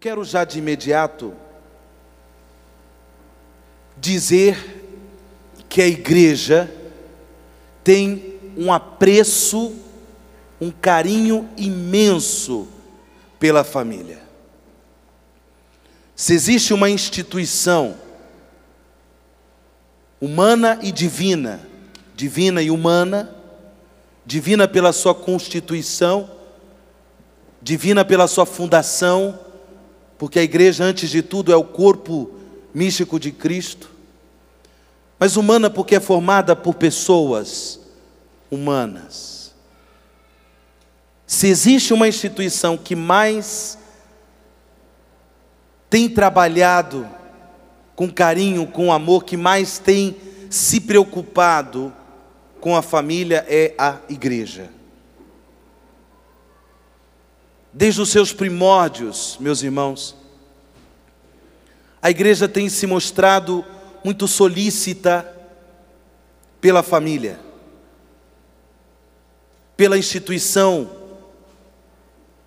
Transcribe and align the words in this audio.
quero 0.00 0.24
já 0.24 0.46
de 0.46 0.58
imediato 0.58 1.34
dizer 3.98 4.82
que 5.68 5.82
a 5.82 5.86
igreja 5.86 6.72
tem 7.84 8.40
um 8.56 8.72
apreço, 8.72 9.76
um 10.58 10.70
carinho 10.70 11.46
imenso 11.54 12.66
pela 13.38 13.62
família. 13.62 14.22
Se 16.16 16.32
existe 16.32 16.72
uma 16.72 16.88
instituição 16.88 17.94
humana 20.18 20.78
e 20.80 20.90
divina, 20.90 21.60
divina 22.16 22.62
e 22.62 22.70
humana, 22.70 23.36
divina 24.24 24.66
pela 24.66 24.94
sua 24.94 25.14
constituição, 25.14 26.30
divina 27.60 28.02
pela 28.02 28.26
sua 28.26 28.46
fundação, 28.46 29.49
porque 30.20 30.38
a 30.38 30.42
igreja, 30.42 30.84
antes 30.84 31.08
de 31.08 31.22
tudo, 31.22 31.50
é 31.50 31.56
o 31.56 31.64
corpo 31.64 32.30
místico 32.74 33.18
de 33.18 33.32
Cristo, 33.32 33.90
mas 35.18 35.34
humana 35.34 35.70
porque 35.70 35.94
é 35.94 36.00
formada 36.00 36.54
por 36.54 36.74
pessoas 36.74 37.80
humanas. 38.50 39.54
Se 41.26 41.46
existe 41.46 41.94
uma 41.94 42.06
instituição 42.06 42.76
que 42.76 42.94
mais 42.94 43.78
tem 45.88 46.06
trabalhado 46.06 47.08
com 47.96 48.12
carinho, 48.12 48.66
com 48.66 48.92
amor, 48.92 49.24
que 49.24 49.38
mais 49.38 49.78
tem 49.78 50.18
se 50.50 50.82
preocupado 50.82 51.90
com 52.60 52.76
a 52.76 52.82
família, 52.82 53.42
é 53.48 53.74
a 53.78 53.96
igreja. 54.06 54.68
Desde 57.72 58.00
os 58.00 58.08
seus 58.08 58.32
primórdios, 58.32 59.36
meus 59.38 59.62
irmãos, 59.62 60.16
a 62.02 62.10
igreja 62.10 62.48
tem 62.48 62.68
se 62.68 62.86
mostrado 62.86 63.64
muito 64.04 64.26
solícita 64.26 65.36
pela 66.60 66.82
família, 66.82 67.38
pela 69.76 69.96
instituição 69.96 70.90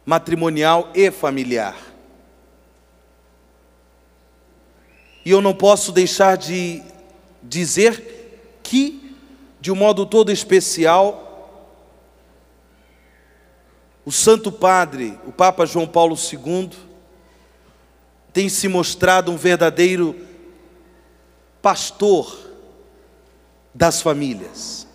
matrimonial 0.06 0.92
e 0.94 1.10
familiar. 1.10 1.78
E 5.26 5.32
eu 5.32 5.42
não 5.42 5.54
posso 5.54 5.92
deixar 5.92 6.36
de 6.36 6.84
dizer 7.42 8.60
que, 8.62 9.16
de 9.62 9.72
um 9.72 9.76
modo 9.76 10.06
todo 10.06 10.32
especial, 10.32 11.23
o 14.06 14.12
Santo 14.12 14.52
Padre, 14.52 15.18
o 15.26 15.32
Papa 15.32 15.66
João 15.66 15.88
Paulo 15.88 16.16
II, 16.16 16.72
tem 18.34 18.50
se 18.50 18.68
mostrado 18.68 19.32
um 19.32 19.38
verdadeiro 19.38 20.16
pastor 21.62 22.38
das 23.74 24.02
famílias. 24.02 24.88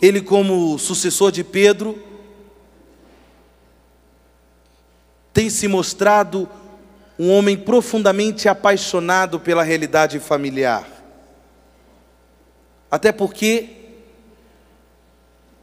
Ele, 0.00 0.20
como 0.20 0.78
sucessor 0.78 1.30
de 1.30 1.44
Pedro, 1.44 2.02
tem 5.32 5.48
se 5.50 5.68
mostrado 5.68 6.48
um 7.18 7.30
homem 7.30 7.56
profundamente 7.56 8.48
apaixonado 8.48 9.38
pela 9.38 9.62
realidade 9.62 10.18
familiar. 10.18 10.88
Até 12.90 13.12
porque 13.12 13.79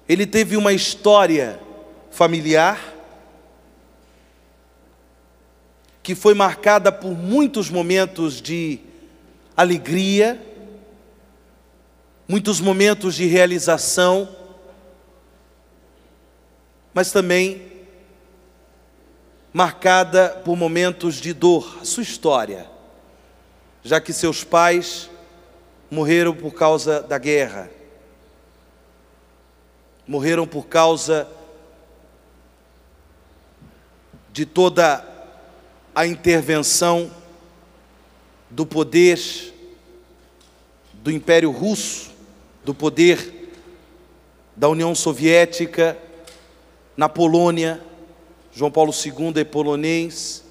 ele 0.08 0.26
teve 0.26 0.56
uma 0.56 0.72
história 0.72 1.60
familiar 2.10 2.96
que 6.02 6.16
foi 6.16 6.34
marcada 6.34 6.90
por 6.90 7.12
muitos 7.12 7.70
momentos 7.70 8.42
de 8.42 8.80
alegria, 9.56 10.42
muitos 12.26 12.62
momentos 12.62 13.16
de 13.16 13.26
realização, 13.26 14.34
mas 16.94 17.12
também 17.12 17.64
marcada 19.52 20.30
por 20.46 20.56
momentos 20.56 21.16
de 21.16 21.34
dor, 21.34 21.80
a 21.82 21.86
sua 21.86 22.04
história, 22.04 22.70
já 23.84 24.00
que 24.00 24.14
seus 24.14 24.46
pais 24.46 25.10
morreram 25.92 26.34
por 26.34 26.54
causa 26.54 27.02
da 27.02 27.18
guerra 27.18 27.77
morreram 30.08 30.48
por 30.48 30.68
causa 30.68 31.28
de 34.32 34.46
toda 34.46 35.06
a 35.94 36.08
intervenção 36.08 37.12
do 38.50 38.66
poder 38.66 39.20
do 40.94 41.12
Império 41.12 41.52
Russo, 41.52 42.12
do 42.64 42.74
poder 42.74 43.52
da 44.56 44.70
União 44.70 44.94
Soviética 44.96 45.98
na 46.96 47.10
Polônia. 47.10 47.82
João 48.54 48.72
Paulo 48.72 48.94
II 48.94 49.40
é 49.42 49.44
polonês. 49.44 50.44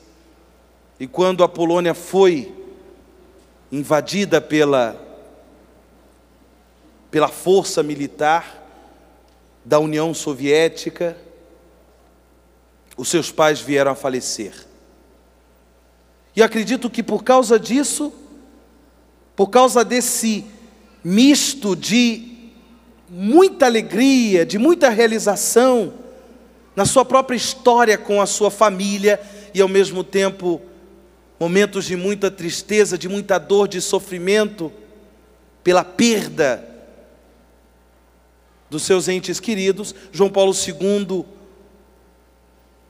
E 0.99 1.07
quando 1.07 1.43
a 1.45 1.49
Polônia 1.49 1.95
foi 1.95 2.55
invadida 3.71 4.41
pela, 4.41 5.01
pela 7.11 7.29
força 7.29 7.83
militar, 7.83 8.66
da 9.67 9.81
União 9.81 10.15
Soviética, 10.15 11.17
os 12.97 13.09
seus 13.09 13.33
pais 13.33 13.61
vieram 13.61 13.91
a 13.91 13.97
falecer. 13.97 14.55
E 16.37 16.43
acredito 16.43 16.89
que 16.89 17.03
por 17.03 17.25
causa 17.25 17.59
disso, 17.59 18.13
por 19.35 19.49
causa 19.49 19.85
desse 19.85 20.45
misto 21.03 21.75
de 21.75 22.53
muita 23.11 23.67
alegria, 23.67 24.47
de 24.47 24.57
muita 24.57 24.89
realização 24.89 25.95
na 26.77 26.85
sua 26.85 27.05
própria 27.05 27.37
história 27.37 27.99
com 27.99 28.23
a 28.23 28.27
sua 28.27 28.53
família 28.53 29.21
e 29.53 29.61
ao 29.61 29.69
mesmo 29.69 30.05
tempo 30.05 30.63
momentos 31.41 31.87
de 31.87 31.97
muita 31.97 32.31
tristeza, 32.31 32.97
de 32.97 33.09
muita 33.09 33.37
dor, 33.37 33.67
de 33.67 33.81
sofrimento 33.81 34.73
pela 35.65 35.83
perda 35.83 36.76
dos 38.69 38.83
seus 38.83 39.09
entes 39.09 39.39
queridos, 39.41 39.95
João 40.13 40.31
Paulo 40.31 40.53
II 40.53 41.25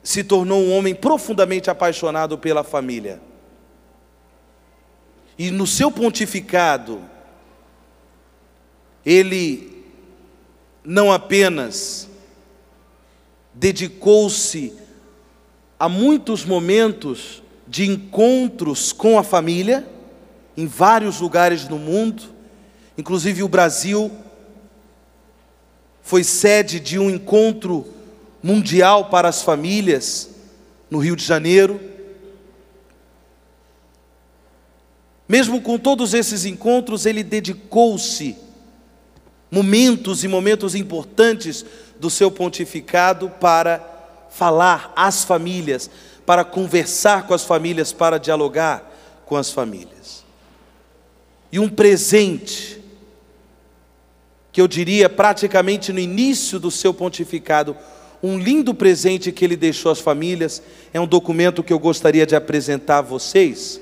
se 0.01 0.23
tornou 0.23 0.61
um 0.61 0.71
homem 0.77 0.95
profundamente 0.95 1.69
apaixonado 1.69 2.37
pela 2.37 2.63
família. 2.63 3.21
E 5.37 5.51
no 5.51 5.67
seu 5.67 5.91
pontificado, 5.91 7.01
ele 9.05 9.83
não 10.83 11.11
apenas 11.11 12.09
dedicou-se 13.53 14.73
a 15.79 15.87
muitos 15.89 16.45
momentos 16.45 17.43
de 17.67 17.85
encontros 17.85 18.91
com 18.91 19.19
a 19.19 19.23
família, 19.23 19.87
em 20.55 20.65
vários 20.65 21.19
lugares 21.19 21.67
no 21.67 21.77
mundo, 21.77 22.23
inclusive 22.97 23.43
o 23.43 23.47
Brasil 23.47 24.11
foi 26.07 26.23
sede 26.23 26.79
de 26.79 26.97
um 26.97 27.09
encontro 27.09 27.85
mundial 28.41 29.09
para 29.09 29.27
as 29.27 29.41
famílias 29.41 30.29
no 30.89 30.99
Rio 30.99 31.17
de 31.17 31.25
Janeiro. 31.25 31.81
Mesmo 35.27 35.61
com 35.61 35.77
todos 35.77 36.13
esses 36.13 36.45
encontros, 36.45 37.05
ele 37.05 37.23
dedicou-se 37.23 38.37
momentos 39.51 40.23
e 40.23 40.29
momentos 40.29 40.75
importantes 40.75 41.65
do 41.99 42.09
seu 42.09 42.31
pontificado 42.31 43.29
para 43.29 43.85
falar 44.29 44.93
às 44.95 45.25
famílias, 45.25 45.89
para 46.25 46.45
conversar 46.45 47.27
com 47.27 47.33
as 47.33 47.43
famílias, 47.43 47.91
para 47.91 48.17
dialogar 48.17 48.93
com 49.25 49.35
as 49.35 49.51
famílias. 49.51 50.23
E 51.51 51.59
um 51.59 51.67
presente 51.67 52.81
que 54.57 54.61
eu 54.61 54.67
diria 54.67 55.07
praticamente 55.07 55.93
no 55.93 55.99
início 55.99 56.59
do 56.59 56.71
seu 56.71 56.91
pontificado, 56.91 57.77
um 58.23 58.39
lindo 58.39 58.73
presente 58.73 59.31
que 59.31 59.45
ele 59.45 59.55
deixou 59.55 59.91
às 59.91 59.99
famílias, 59.99 60.63
é 60.91 60.99
um 60.99 61.05
documento 61.05 61.61
que 61.61 61.71
eu 61.71 61.77
gostaria 61.77 62.25
de 62.25 62.35
apresentar 62.35 62.97
a 62.97 63.01
vocês, 63.01 63.79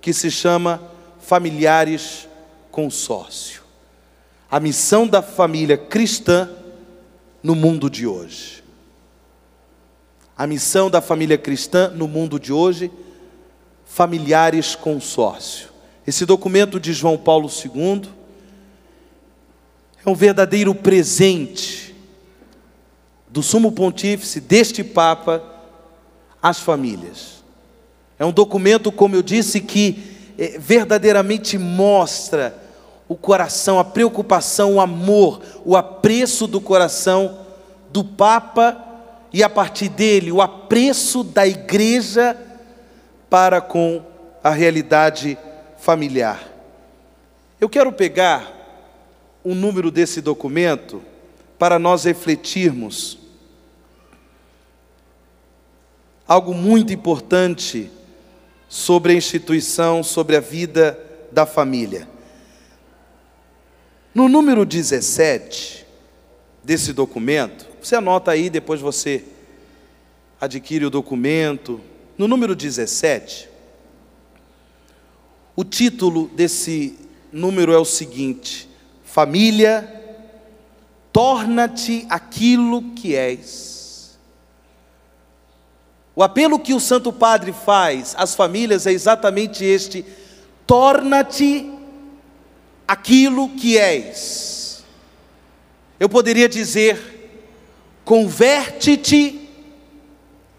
que 0.00 0.12
se 0.12 0.28
chama 0.28 0.82
Familiares 1.20 2.26
Consórcio. 2.68 3.62
A 4.50 4.58
missão 4.58 5.06
da 5.06 5.22
família 5.22 5.76
cristã 5.78 6.50
no 7.40 7.54
mundo 7.54 7.88
de 7.88 8.04
hoje. 8.04 8.64
A 10.36 10.48
missão 10.48 10.90
da 10.90 11.00
família 11.00 11.38
cristã 11.38 11.90
no 11.90 12.08
mundo 12.08 12.40
de 12.40 12.52
hoje, 12.52 12.90
familiares 13.84 14.74
consórcio. 14.74 15.68
Esse 16.04 16.26
documento 16.26 16.80
de 16.80 16.92
João 16.92 17.16
Paulo 17.16 17.48
II 17.48 18.20
é 20.04 20.10
um 20.10 20.14
verdadeiro 20.14 20.74
presente 20.74 21.94
do 23.28 23.42
sumo 23.42 23.72
pontífice, 23.72 24.40
deste 24.40 24.84
Papa, 24.84 25.42
às 26.42 26.58
famílias. 26.58 27.42
É 28.18 28.24
um 28.24 28.32
documento, 28.32 28.92
como 28.92 29.14
eu 29.14 29.22
disse, 29.22 29.60
que 29.60 30.32
é, 30.38 30.58
verdadeiramente 30.58 31.56
mostra 31.56 32.54
o 33.08 33.14
coração, 33.14 33.78
a 33.78 33.84
preocupação, 33.84 34.74
o 34.74 34.80
amor, 34.80 35.40
o 35.64 35.76
apreço 35.76 36.46
do 36.46 36.60
coração 36.60 37.38
do 37.90 38.04
Papa 38.04 38.76
e 39.32 39.42
a 39.42 39.48
partir 39.48 39.88
dele 39.88 40.32
o 40.32 40.42
apreço 40.42 41.22
da 41.22 41.46
igreja 41.46 42.36
para 43.30 43.60
com 43.60 44.02
a 44.42 44.50
realidade 44.50 45.38
familiar. 45.78 46.42
Eu 47.60 47.68
quero 47.68 47.92
pegar 47.92 48.61
o 49.44 49.54
número 49.54 49.90
desse 49.90 50.20
documento 50.20 51.02
para 51.58 51.78
nós 51.78 52.04
refletirmos 52.04 53.18
algo 56.26 56.54
muito 56.54 56.92
importante 56.92 57.90
sobre 58.68 59.12
a 59.12 59.16
instituição, 59.16 60.02
sobre 60.02 60.36
a 60.36 60.40
vida 60.40 60.98
da 61.30 61.44
família. 61.44 62.08
No 64.14 64.28
número 64.28 64.64
17 64.64 65.84
desse 66.62 66.92
documento, 66.92 67.66
você 67.82 67.96
anota 67.96 68.30
aí, 68.30 68.48
depois 68.48 68.80
você 68.80 69.24
adquire 70.40 70.84
o 70.84 70.90
documento. 70.90 71.80
No 72.16 72.26
número 72.26 72.54
17, 72.54 73.48
o 75.54 75.64
título 75.64 76.28
desse 76.28 76.98
número 77.32 77.72
é 77.72 77.78
o 77.78 77.84
seguinte: 77.84 78.68
Família, 79.12 79.86
torna-te 81.12 82.06
aquilo 82.08 82.94
que 82.94 83.14
és. 83.14 84.18
O 86.16 86.22
apelo 86.22 86.58
que 86.58 86.72
o 86.72 86.80
Santo 86.80 87.12
Padre 87.12 87.52
faz 87.52 88.14
às 88.16 88.34
famílias 88.34 88.86
é 88.86 88.92
exatamente 88.92 89.66
este: 89.66 90.02
torna-te 90.66 91.70
aquilo 92.88 93.50
que 93.50 93.76
és. 93.76 94.82
Eu 96.00 96.08
poderia 96.08 96.48
dizer: 96.48 97.42
converte-te 98.06 99.46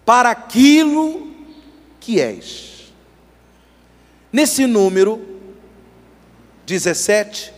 para 0.05 0.29
aquilo 0.29 1.33
que 1.99 2.19
és. 2.19 2.93
Nesse 4.31 4.67
número 4.67 5.39
17, 6.67 7.52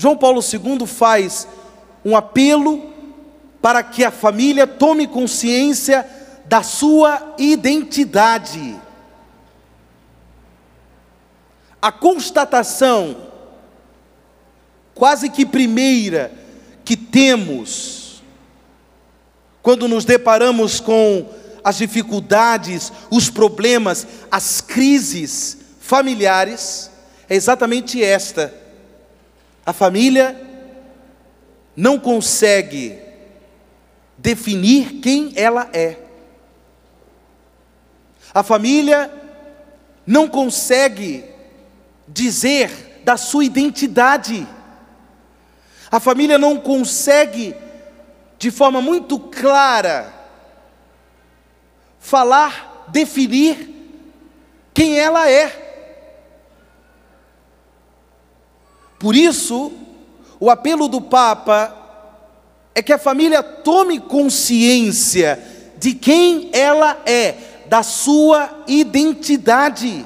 João 0.00 0.16
Paulo 0.16 0.40
II 0.40 0.86
faz 0.86 1.46
um 2.02 2.16
apelo 2.16 2.90
para 3.60 3.82
que 3.82 4.02
a 4.02 4.10
família 4.10 4.66
tome 4.66 5.06
consciência 5.06 6.08
da 6.46 6.62
sua 6.62 7.34
identidade. 7.36 8.80
A 11.82 11.92
constatação 11.92 13.14
quase 14.94 15.28
que 15.28 15.44
primeira 15.44 16.32
que 16.82 16.96
temos 16.96 18.22
quando 19.60 19.86
nos 19.86 20.06
deparamos 20.06 20.80
com 20.80 21.28
as 21.62 21.76
dificuldades, 21.76 22.90
os 23.10 23.28
problemas, 23.28 24.06
as 24.30 24.62
crises 24.62 25.58
familiares, 25.78 26.90
é 27.28 27.34
exatamente 27.34 28.02
esta. 28.02 28.69
A 29.70 29.72
família 29.72 30.36
não 31.76 31.96
consegue 31.96 32.98
definir 34.18 34.94
quem 34.94 35.32
ela 35.36 35.70
é. 35.72 35.96
A 38.34 38.42
família 38.42 39.08
não 40.04 40.26
consegue 40.26 41.24
dizer 42.08 43.00
da 43.04 43.16
sua 43.16 43.44
identidade. 43.44 44.44
A 45.88 46.00
família 46.00 46.36
não 46.36 46.58
consegue, 46.58 47.54
de 48.40 48.50
forma 48.50 48.82
muito 48.82 49.20
clara, 49.20 50.12
falar, 52.00 52.86
definir 52.88 53.72
quem 54.74 54.98
ela 54.98 55.30
é. 55.30 55.69
Por 59.00 59.16
isso, 59.16 59.72
o 60.38 60.50
apelo 60.50 60.86
do 60.86 61.00
Papa 61.00 61.74
é 62.74 62.82
que 62.82 62.92
a 62.92 62.98
família 62.98 63.42
tome 63.42 63.98
consciência 63.98 65.42
de 65.78 65.94
quem 65.94 66.50
ela 66.52 67.00
é, 67.06 67.34
da 67.66 67.82
sua 67.82 68.62
identidade. 68.68 70.04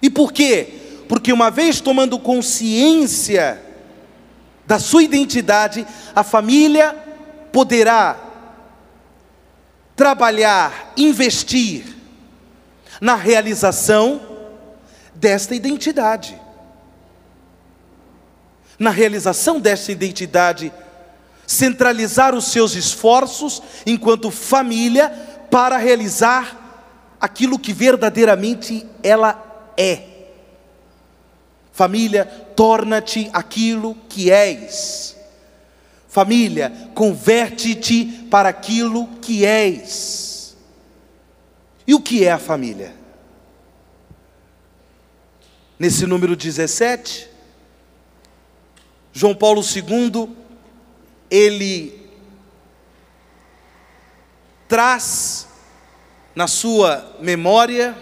E 0.00 0.08
por 0.08 0.32
quê? 0.32 1.02
Porque 1.06 1.34
uma 1.34 1.50
vez 1.50 1.82
tomando 1.82 2.18
consciência 2.18 3.60
da 4.66 4.78
sua 4.78 5.02
identidade, 5.02 5.86
a 6.16 6.24
família 6.24 6.96
poderá 7.52 8.18
trabalhar, 9.94 10.94
investir 10.96 11.84
na 13.02 13.16
realização 13.16 14.18
desta 15.14 15.54
identidade. 15.54 16.40
Na 18.82 18.90
realização 18.90 19.60
desta 19.60 19.92
identidade, 19.92 20.72
centralizar 21.46 22.34
os 22.34 22.46
seus 22.46 22.74
esforços 22.74 23.62
enquanto 23.86 24.28
família 24.28 25.08
para 25.48 25.76
realizar 25.76 27.14
aquilo 27.20 27.60
que 27.60 27.72
verdadeiramente 27.72 28.84
ela 29.00 29.70
é. 29.76 30.02
Família, 31.70 32.24
torna-te 32.56 33.30
aquilo 33.32 33.96
que 34.08 34.32
és. 34.32 35.16
Família, 36.08 36.90
converte-te 36.92 38.26
para 38.28 38.48
aquilo 38.48 39.06
que 39.20 39.46
és. 39.46 40.56
E 41.86 41.94
o 41.94 42.00
que 42.00 42.24
é 42.24 42.32
a 42.32 42.38
família? 42.38 42.92
Nesse 45.78 46.04
número 46.04 46.34
17, 46.34 47.30
João 49.12 49.34
Paulo 49.34 49.62
II, 49.62 50.34
ele 51.30 52.08
traz 54.66 55.46
na 56.34 56.46
sua 56.46 57.14
memória 57.20 57.94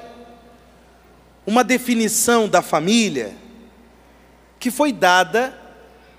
uma 1.45 1.65
definição 1.65 2.49
da 2.49 2.63
família 2.63 3.35
que 4.61 4.71
foi 4.71 4.93
dada 4.93 5.59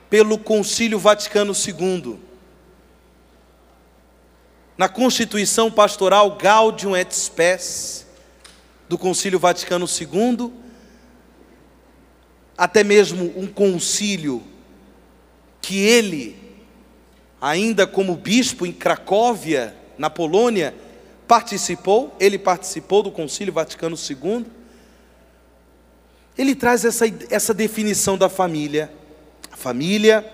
pelo 0.10 0.38
Concílio 0.38 1.00
Vaticano 1.00 1.54
II. 1.54 2.20
Na 4.78 4.90
Constituição 4.90 5.72
Pastoral 5.72 6.36
Gaudium 6.36 6.98
et 6.98 7.14
Spes 7.14 8.06
do 8.90 8.98
Concílio 8.98 9.40
Vaticano 9.40 9.86
II, 9.86 10.52
até 12.58 12.84
mesmo 12.84 13.32
um 13.38 13.48
concílio 13.48 14.51
que 15.62 15.78
ele, 15.78 16.36
ainda 17.40 17.86
como 17.86 18.16
bispo 18.16 18.66
em 18.66 18.72
Cracóvia, 18.72 19.76
na 19.98 20.10
Polônia, 20.10 20.74
participou, 21.28 22.16
ele 22.20 22.38
participou 22.38 23.04
do 23.04 23.12
Concílio 23.12 23.54
Vaticano 23.54 23.96
II 23.96 24.46
ele 26.38 26.56
traz 26.56 26.86
essa, 26.86 27.06
essa 27.30 27.54
definição 27.54 28.18
da 28.18 28.30
família. 28.30 28.92
A 29.52 29.58
família, 29.58 30.26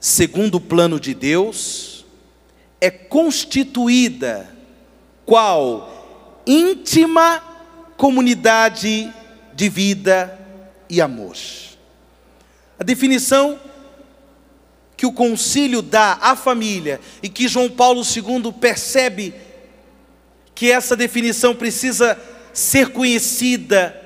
segundo 0.00 0.56
o 0.56 0.60
plano 0.60 0.98
de 0.98 1.14
Deus, 1.14 2.04
é 2.80 2.90
constituída 2.90 4.54
qual 5.24 6.42
íntima 6.46 7.42
comunidade 7.96 9.12
de 9.54 9.68
vida 9.68 10.38
e 10.88 11.00
amor. 11.00 11.36
A 12.80 12.84
definição 12.84 13.60
que 14.96 15.04
o 15.04 15.12
concílio 15.12 15.82
dá 15.82 16.18
à 16.20 16.34
família 16.34 16.98
e 17.22 17.28
que 17.28 17.46
João 17.46 17.70
Paulo 17.70 18.02
II 18.02 18.52
percebe 18.52 19.34
que 20.54 20.72
essa 20.72 20.96
definição 20.96 21.54
precisa 21.54 22.18
ser 22.52 22.88
conhecida 22.88 23.96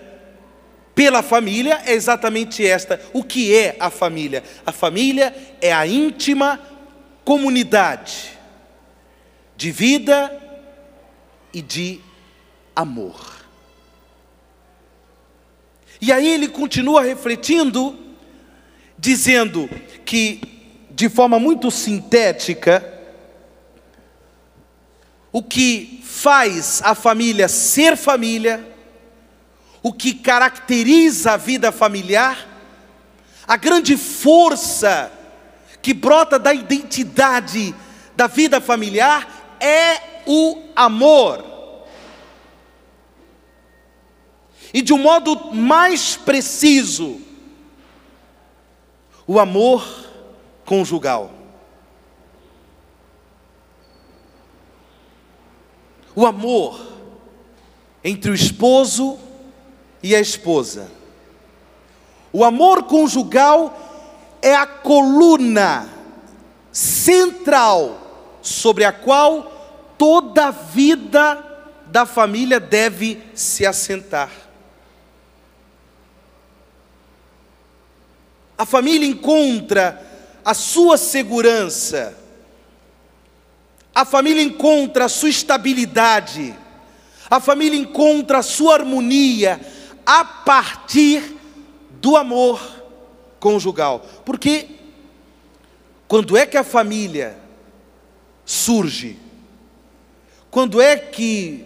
pela 0.94 1.22
família 1.22 1.82
é 1.84 1.92
exatamente 1.92 2.64
esta. 2.64 3.00
O 3.12 3.24
que 3.24 3.54
é 3.54 3.76
a 3.80 3.90
família? 3.90 4.44
A 4.64 4.70
família 4.70 5.34
é 5.60 5.72
a 5.72 5.86
íntima 5.86 6.60
comunidade 7.24 8.38
de 9.56 9.70
vida 9.70 10.36
e 11.52 11.62
de 11.62 12.00
amor. 12.74 13.34
E 16.00 16.12
aí 16.12 16.28
ele 16.28 16.48
continua 16.48 17.02
refletindo, 17.02 18.03
dizendo 19.04 19.68
que, 20.02 20.40
de 20.90 21.10
forma 21.10 21.38
muito 21.38 21.70
sintética, 21.70 22.82
o 25.30 25.42
que 25.42 26.00
faz 26.02 26.80
a 26.82 26.94
família 26.94 27.46
ser 27.46 27.98
família, 27.98 28.66
o 29.82 29.92
que 29.92 30.14
caracteriza 30.14 31.32
a 31.32 31.36
vida 31.36 31.70
familiar, 31.70 32.48
a 33.46 33.58
grande 33.58 33.94
força 33.94 35.12
que 35.82 35.92
brota 35.92 36.38
da 36.38 36.54
identidade 36.54 37.74
da 38.16 38.26
vida 38.26 38.58
familiar 38.58 39.58
é 39.60 40.22
o 40.26 40.62
amor. 40.74 41.44
E 44.72 44.80
de 44.80 44.94
um 44.94 44.98
modo 44.98 45.52
mais 45.52 46.16
preciso, 46.16 47.20
o 49.26 49.38
amor 49.38 49.84
conjugal. 50.64 51.30
O 56.14 56.26
amor 56.26 56.80
entre 58.02 58.30
o 58.30 58.34
esposo 58.34 59.18
e 60.02 60.14
a 60.14 60.20
esposa. 60.20 60.90
O 62.32 62.44
amor 62.44 62.84
conjugal 62.84 63.76
é 64.42 64.54
a 64.54 64.66
coluna 64.66 65.88
central 66.70 68.00
sobre 68.42 68.84
a 68.84 68.92
qual 68.92 69.94
toda 69.96 70.48
a 70.48 70.50
vida 70.50 71.42
da 71.86 72.04
família 72.04 72.60
deve 72.60 73.22
se 73.34 73.64
assentar. 73.64 74.43
A 78.56 78.64
família 78.64 79.08
encontra 79.08 80.00
a 80.44 80.54
sua 80.54 80.96
segurança, 80.96 82.16
a 83.94 84.04
família 84.04 84.42
encontra 84.42 85.06
a 85.06 85.08
sua 85.08 85.30
estabilidade, 85.30 86.54
a 87.30 87.40
família 87.40 87.78
encontra 87.78 88.38
a 88.38 88.42
sua 88.42 88.74
harmonia 88.74 89.60
a 90.04 90.24
partir 90.24 91.36
do 92.00 92.16
amor 92.16 92.60
conjugal. 93.40 94.06
Porque 94.24 94.68
quando 96.06 96.36
é 96.36 96.44
que 96.44 96.56
a 96.56 96.64
família 96.64 97.38
surge? 98.44 99.18
Quando 100.50 100.80
é 100.80 100.96
que 100.96 101.64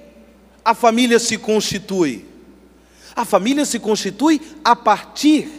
a 0.65 0.75
família 0.75 1.19
se 1.19 1.37
constitui? 1.37 2.25
A 3.15 3.25
família 3.25 3.65
se 3.65 3.79
constitui 3.79 4.41
a 4.65 4.77
partir 4.77 5.58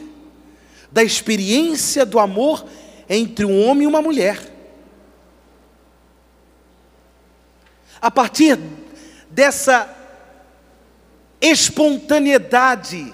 da 0.92 1.04
experiência 1.04 2.06
do 2.06 2.20
amor 2.20 2.66
entre 3.10 3.46
um 3.46 3.68
homem 3.68 3.84
e 3.84 3.88
uma 3.88 4.02
mulher. 4.02 4.40
A 8.02 8.10
partir 8.10 8.58
dessa 9.30 9.96
espontaneidade 11.42 13.14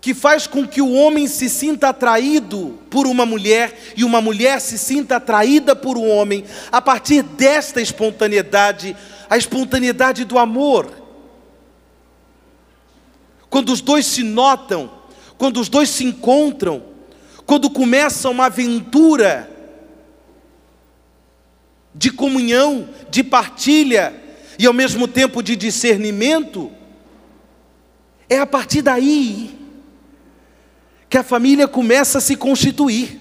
que 0.00 0.14
faz 0.14 0.46
com 0.46 0.66
que 0.66 0.80
o 0.80 0.92
homem 0.92 1.26
se 1.26 1.50
sinta 1.50 1.90
atraído 1.90 2.78
por 2.88 3.06
uma 3.06 3.26
mulher 3.26 3.78
e 3.94 4.02
uma 4.02 4.20
mulher 4.20 4.60
se 4.60 4.78
sinta 4.78 5.16
atraída 5.16 5.76
por 5.76 5.98
um 5.98 6.08
homem, 6.08 6.44
a 6.72 6.80
partir 6.80 7.22
desta 7.22 7.82
espontaneidade, 7.82 8.96
a 9.28 9.36
espontaneidade 9.36 10.24
do 10.24 10.38
amor. 10.38 10.99
Quando 13.50 13.72
os 13.72 13.80
dois 13.80 14.06
se 14.06 14.22
notam, 14.22 14.88
quando 15.36 15.60
os 15.60 15.68
dois 15.68 15.90
se 15.90 16.04
encontram, 16.04 16.84
quando 17.44 17.68
começa 17.68 18.30
uma 18.30 18.46
aventura 18.46 19.50
de 21.92 22.12
comunhão, 22.12 22.88
de 23.10 23.24
partilha 23.24 24.14
e 24.56 24.66
ao 24.66 24.72
mesmo 24.72 25.08
tempo 25.08 25.42
de 25.42 25.56
discernimento, 25.56 26.70
é 28.28 28.38
a 28.38 28.46
partir 28.46 28.82
daí 28.82 29.58
que 31.08 31.18
a 31.18 31.24
família 31.24 31.66
começa 31.66 32.18
a 32.18 32.20
se 32.20 32.36
constituir. 32.36 33.20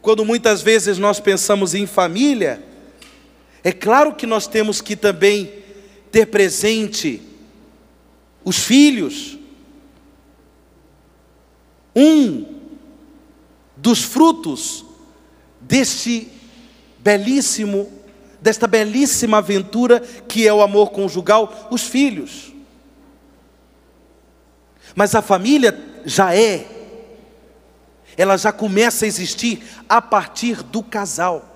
Quando 0.00 0.24
muitas 0.24 0.62
vezes 0.62 0.96
nós 0.96 1.20
pensamos 1.20 1.74
em 1.74 1.86
família, 1.86 2.64
é 3.62 3.70
claro 3.70 4.14
que 4.14 4.26
nós 4.26 4.46
temos 4.46 4.80
que 4.80 4.96
também 4.96 5.59
ter 6.10 6.26
presente 6.26 7.22
os 8.44 8.58
filhos. 8.58 9.38
Um 11.94 12.60
dos 13.76 14.02
frutos 14.02 14.84
deste 15.60 16.28
belíssimo, 16.98 17.90
desta 18.40 18.66
belíssima 18.66 19.38
aventura 19.38 20.00
que 20.00 20.46
é 20.46 20.52
o 20.52 20.62
amor 20.62 20.90
conjugal, 20.90 21.68
os 21.70 21.82
filhos. 21.82 22.52
Mas 24.94 25.14
a 25.14 25.22
família 25.22 25.78
já 26.04 26.34
é, 26.34 26.66
ela 28.16 28.36
já 28.36 28.52
começa 28.52 29.04
a 29.04 29.08
existir 29.08 29.62
a 29.88 30.02
partir 30.02 30.62
do 30.62 30.82
casal. 30.82 31.46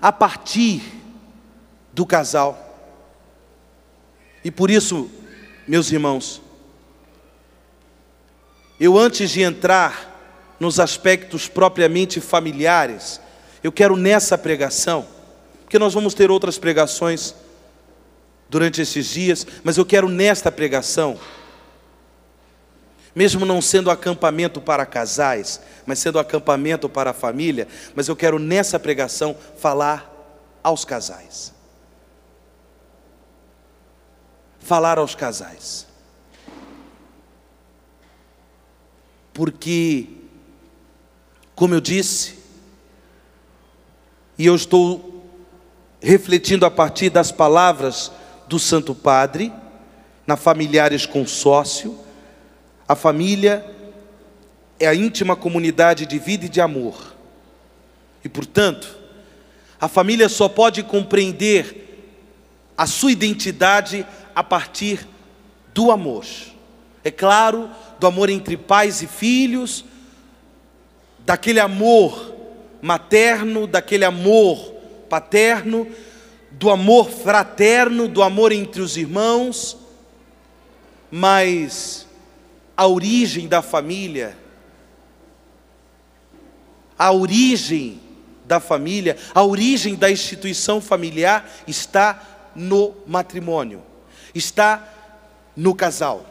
A 0.00 0.10
partir 0.10 0.82
do 1.92 2.04
casal. 2.04 2.61
E 4.44 4.50
por 4.50 4.70
isso, 4.70 5.10
meus 5.66 5.90
irmãos, 5.90 6.42
eu 8.78 8.98
antes 8.98 9.30
de 9.30 9.42
entrar 9.42 10.56
nos 10.58 10.80
aspectos 10.80 11.48
propriamente 11.48 12.20
familiares, 12.20 13.20
eu 13.62 13.70
quero 13.70 13.96
nessa 13.96 14.36
pregação, 14.36 15.06
porque 15.62 15.78
nós 15.78 15.94
vamos 15.94 16.14
ter 16.14 16.30
outras 16.30 16.58
pregações 16.58 17.34
durante 18.48 18.80
esses 18.82 19.06
dias, 19.06 19.46
mas 19.62 19.76
eu 19.76 19.86
quero 19.86 20.08
nesta 20.08 20.50
pregação 20.50 21.18
mesmo 23.14 23.44
não 23.44 23.60
sendo 23.60 23.90
acampamento 23.90 24.60
para 24.60 24.86
casais, 24.86 25.60
mas 25.84 25.98
sendo 25.98 26.18
acampamento 26.18 26.88
para 26.88 27.10
a 27.10 27.14
família, 27.14 27.68
mas 27.94 28.08
eu 28.08 28.16
quero 28.16 28.38
nessa 28.38 28.78
pregação 28.78 29.36
falar 29.58 30.10
aos 30.62 30.84
casais. 30.84 31.52
Falar 34.62 34.98
aos 34.98 35.14
casais. 35.14 35.86
Porque, 39.32 40.06
como 41.54 41.74
eu 41.74 41.80
disse, 41.80 42.38
e 44.38 44.46
eu 44.46 44.54
estou 44.54 45.24
refletindo 46.00 46.66
a 46.66 46.70
partir 46.70 47.10
das 47.10 47.30
palavras 47.30 48.10
do 48.48 48.58
Santo 48.58 48.94
Padre, 48.94 49.52
na 50.26 50.36
Familiares 50.36 51.06
Consórcio, 51.06 51.98
a 52.86 52.94
família 52.94 53.64
é 54.78 54.86
a 54.86 54.94
íntima 54.94 55.36
comunidade 55.36 56.06
de 56.06 56.18
vida 56.18 56.46
e 56.46 56.48
de 56.48 56.60
amor. 56.60 57.14
E, 58.24 58.28
portanto, 58.28 58.96
a 59.80 59.88
família 59.88 60.28
só 60.28 60.48
pode 60.48 60.82
compreender 60.82 61.91
a 62.76 62.86
sua 62.86 63.12
identidade 63.12 64.06
a 64.34 64.42
partir 64.42 65.06
do 65.74 65.90
amor. 65.90 66.26
É 67.04 67.10
claro, 67.10 67.70
do 67.98 68.06
amor 68.06 68.30
entre 68.30 68.56
pais 68.56 69.02
e 69.02 69.06
filhos, 69.06 69.84
daquele 71.20 71.60
amor 71.60 72.34
materno, 72.80 73.66
daquele 73.66 74.04
amor 74.04 74.72
paterno, 75.08 75.86
do 76.50 76.70
amor 76.70 77.10
fraterno, 77.10 78.08
do 78.08 78.22
amor 78.22 78.52
entre 78.52 78.82
os 78.82 78.96
irmãos, 78.96 79.76
mas 81.10 82.06
a 82.76 82.86
origem 82.86 83.46
da 83.46 83.62
família, 83.62 84.36
a 86.98 87.10
origem 87.12 88.00
da 88.44 88.60
família, 88.60 89.16
a 89.34 89.42
origem 89.42 89.94
da 89.94 90.10
instituição 90.10 90.80
familiar 90.80 91.48
está 91.66 92.31
no 92.54 92.94
matrimônio, 93.06 93.82
está 94.34 94.88
no 95.56 95.74
casal. 95.74 96.26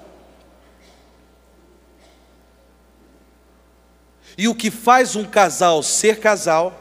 E 4.37 4.47
o 4.47 4.55
que 4.55 4.71
faz 4.71 5.15
um 5.15 5.25
casal 5.25 5.83
ser 5.83 6.19
casal 6.19 6.73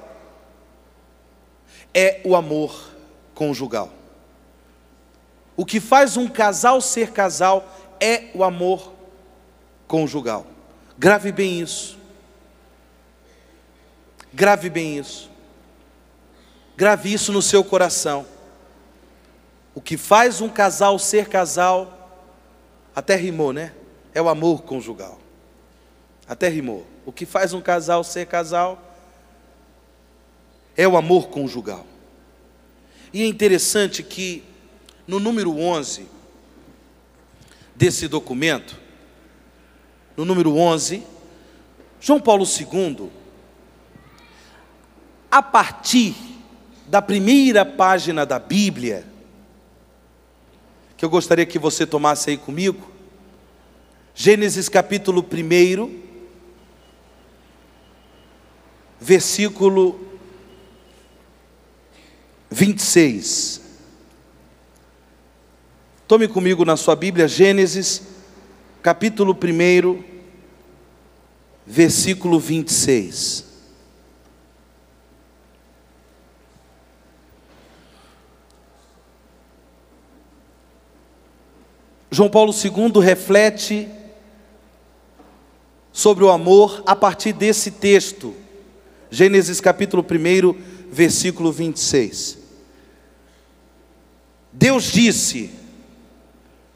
é 1.93 2.21
o 2.25 2.37
amor 2.37 2.91
conjugal. 3.35 3.93
O 5.57 5.65
que 5.67 5.81
faz 5.81 6.17
um 6.17 6.29
casal 6.29 6.81
ser 6.81 7.11
casal 7.11 7.69
é 8.01 8.31
o 8.35 8.43
amor 8.45 8.95
conjugal. 9.87 10.47
Grave 10.97 11.33
bem 11.33 11.61
isso. 11.61 11.99
Grave 14.33 14.71
bem 14.71 14.99
isso. 14.99 15.31
Grave 16.77 17.13
isso 17.13 17.33
no 17.33 17.43
seu 17.43 17.63
coração. 17.63 18.25
O 19.75 19.81
que 19.81 19.97
faz 19.97 20.41
um 20.41 20.49
casal 20.49 20.99
ser 20.99 21.29
casal, 21.29 22.19
até 22.95 23.15
rimou, 23.15 23.53
né? 23.53 23.73
É 24.13 24.21
o 24.21 24.29
amor 24.29 24.63
conjugal. 24.63 25.21
Até 26.27 26.49
rimou. 26.49 26.87
O 27.07 27.13
que 27.13 27.25
faz 27.25 27.53
um 27.53 27.61
casal 27.61 28.03
ser 28.03 28.27
casal 28.27 28.83
é 30.77 30.87
o 30.87 30.97
amor 30.97 31.29
conjugal. 31.29 31.87
E 33.13 33.23
é 33.23 33.27
interessante 33.27 34.03
que 34.03 34.45
no 35.07 35.19
número 35.19 35.57
11 35.59 36.07
desse 37.75 38.07
documento, 38.07 38.79
no 40.17 40.25
número 40.25 40.57
11, 40.57 41.03
João 42.01 42.21
Paulo 42.21 42.45
II, 42.45 43.11
a 45.31 45.43
partir 45.43 46.15
da 46.87 47.01
primeira 47.01 47.65
página 47.65 48.25
da 48.27 48.39
Bíblia, 48.39 49.10
que 51.01 51.05
eu 51.07 51.09
gostaria 51.09 51.47
que 51.47 51.59
você 51.59 51.87
tomasse 51.87 52.29
aí 52.29 52.37
comigo, 52.37 52.87
Gênesis 54.15 54.69
capítulo 54.69 55.25
1, 55.25 55.99
versículo 59.01 59.99
26. 62.51 63.63
Tome 66.07 66.29
comigo 66.29 66.67
na 66.67 66.77
sua 66.77 66.95
Bíblia, 66.95 67.27
Gênesis, 67.27 68.03
capítulo 68.83 69.33
1, 69.33 70.05
versículo 71.67 72.39
26. 72.39 73.50
João 82.11 82.29
Paulo 82.29 82.53
II 82.53 83.01
reflete 83.01 83.89
sobre 85.93 86.25
o 86.25 86.31
amor 86.31 86.83
a 86.85 86.97
partir 86.97 87.33
desse 87.33 87.71
texto, 87.71 88.35
Gênesis 89.11 89.61
capítulo 89.61 90.05
1, 90.05 90.61
versículo 90.91 91.53
26. 91.53 92.39
Deus 94.53 94.91
disse, 94.91 95.51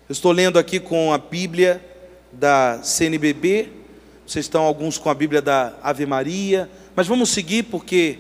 eu 0.09 0.13
estou 0.13 0.31
lendo 0.31 0.57
aqui 0.57 0.79
com 0.79 1.13
a 1.13 1.19
Bíblia 1.19 1.85
da 2.31 2.81
CNBB, 2.85 3.73
vocês 4.25 4.45
estão 4.45 4.63
alguns 4.63 4.99
com 4.99 5.11
a 5.11 5.15
Bíblia 5.15 5.43
da 5.43 5.75
Ave 5.83 6.07
Maria, 6.07 6.71
mas 6.95 7.09
vamos 7.09 7.31
seguir 7.31 7.65
porque 7.65 8.19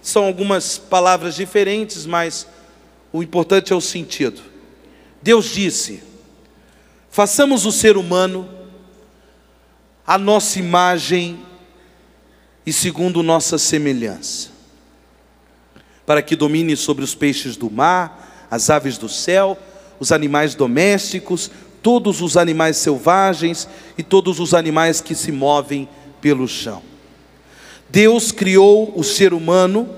são 0.00 0.24
algumas 0.24 0.78
palavras 0.78 1.34
diferentes, 1.34 2.06
mas 2.06 2.46
o 3.12 3.22
importante 3.22 3.74
é 3.74 3.76
o 3.76 3.80
sentido. 3.80 4.40
Deus 5.22 5.46
disse: 5.46 6.15
façamos 7.16 7.64
o 7.64 7.72
ser 7.72 7.96
humano 7.96 8.46
a 10.06 10.18
nossa 10.18 10.58
imagem 10.58 11.40
e 12.66 12.70
segundo 12.74 13.22
nossa 13.22 13.56
semelhança, 13.56 14.50
para 16.04 16.20
que 16.20 16.36
domine 16.36 16.76
sobre 16.76 17.02
os 17.02 17.14
peixes 17.14 17.56
do 17.56 17.70
mar, 17.70 18.46
as 18.50 18.68
aves 18.68 18.98
do 18.98 19.08
céu, 19.08 19.56
os 19.98 20.12
animais 20.12 20.54
domésticos, 20.54 21.50
todos 21.82 22.20
os 22.20 22.36
animais 22.36 22.76
selvagens 22.76 23.66
e 23.96 24.02
todos 24.02 24.38
os 24.38 24.52
animais 24.52 25.00
que 25.00 25.14
se 25.14 25.32
movem 25.32 25.88
pelo 26.20 26.46
chão. 26.46 26.82
Deus 27.88 28.30
criou 28.30 28.92
o 28.94 29.02
ser 29.02 29.32
humano 29.32 29.88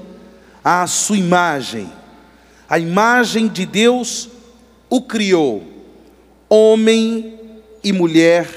à 0.63 0.87
sua 0.87 1.19
imagem, 1.19 1.93
a 2.71 2.79
imagem 2.79 3.49
de 3.49 3.67
Deus 3.67 4.29
o 4.89 5.03
criou, 5.03 5.78
homem 6.49 7.39
e 7.83 7.93
mulher, 7.93 8.49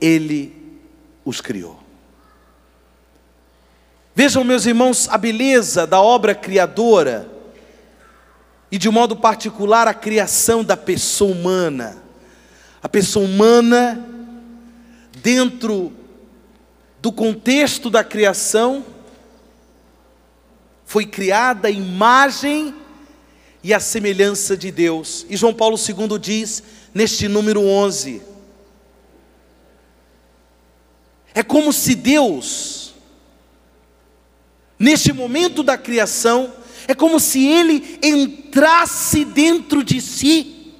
Ele 0.00 0.54
os 1.24 1.40
criou. 1.40 1.80
Vejam, 4.14 4.44
meus 4.44 4.64
irmãos, 4.64 5.08
a 5.10 5.18
beleza 5.18 5.86
da 5.86 6.00
obra 6.00 6.34
criadora 6.34 7.30
e 8.70 8.78
de 8.78 8.88
modo 8.88 9.16
particular 9.16 9.86
a 9.86 9.94
criação 9.94 10.64
da 10.64 10.76
pessoa 10.76 11.32
humana. 11.32 12.02
A 12.82 12.88
pessoa 12.88 13.24
humana, 13.24 14.02
dentro 15.22 15.92
do 17.00 17.12
contexto 17.12 17.90
da 17.90 18.02
criação, 18.02 18.84
foi 20.84 21.04
criada 21.04 21.68
a 21.68 21.70
imagem 21.70 22.74
e 23.62 23.74
a 23.74 23.80
semelhança 23.80 24.56
de 24.56 24.70
Deus. 24.70 25.26
E 25.28 25.36
João 25.36 25.52
Paulo 25.52 25.76
II 25.76 26.18
diz, 26.18 26.62
neste 26.96 27.28
número 27.28 27.60
11, 27.60 28.22
é 31.34 31.42
como 31.42 31.70
se 31.70 31.94
Deus, 31.94 32.94
neste 34.78 35.12
momento 35.12 35.62
da 35.62 35.76
criação, 35.76 36.50
é 36.88 36.94
como 36.94 37.20
se 37.20 37.46
ele 37.46 37.98
entrasse 38.02 39.26
dentro 39.26 39.84
de 39.84 40.00
si 40.00 40.72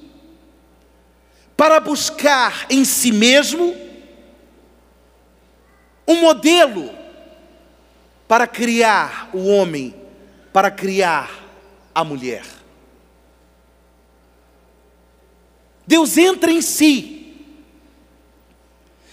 para 1.55 1.79
buscar 1.79 2.65
em 2.67 2.83
si 2.83 3.11
mesmo 3.11 3.75
um 6.07 6.21
modelo 6.21 6.89
para 8.27 8.47
criar 8.47 9.29
o 9.33 9.45
homem, 9.45 9.93
para 10.51 10.71
criar 10.71 11.29
a 11.93 12.03
mulher. 12.03 12.56
Deus 15.87 16.17
entra 16.17 16.51
em 16.51 16.61
si. 16.61 17.13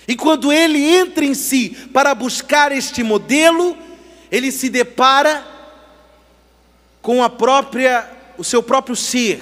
E 0.07 0.17
quando 0.17 0.53
ele 0.53 0.83
entra 0.83 1.25
em 1.25 1.33
si 1.33 1.71
para 1.93 2.15
buscar 2.15 2.73
este 2.73 3.03
modelo, 3.03 3.79
ele 4.31 4.51
se 4.51 4.69
depara 4.69 5.47
com 7.01 7.23
a 7.23 7.31
própria, 7.31 8.11
o 8.37 8.43
seu 8.43 8.63
próprio 8.63 8.97
ser. 8.97 9.41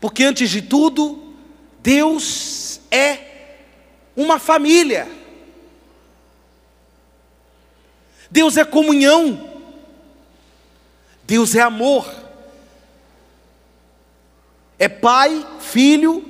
Porque 0.00 0.24
antes 0.24 0.50
de 0.50 0.60
tudo, 0.60 1.34
Deus 1.80 2.80
é 2.90 3.18
uma 4.16 4.38
família. 4.38 5.08
Deus 8.30 8.56
é 8.56 8.64
comunhão. 8.64 9.48
Deus 11.22 11.54
é 11.54 11.60
amor. 11.60 12.29
É 14.80 14.88
Pai, 14.88 15.46
Filho 15.60 16.24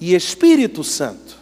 e 0.00 0.12
Espírito 0.12 0.82
Santo. 0.82 1.38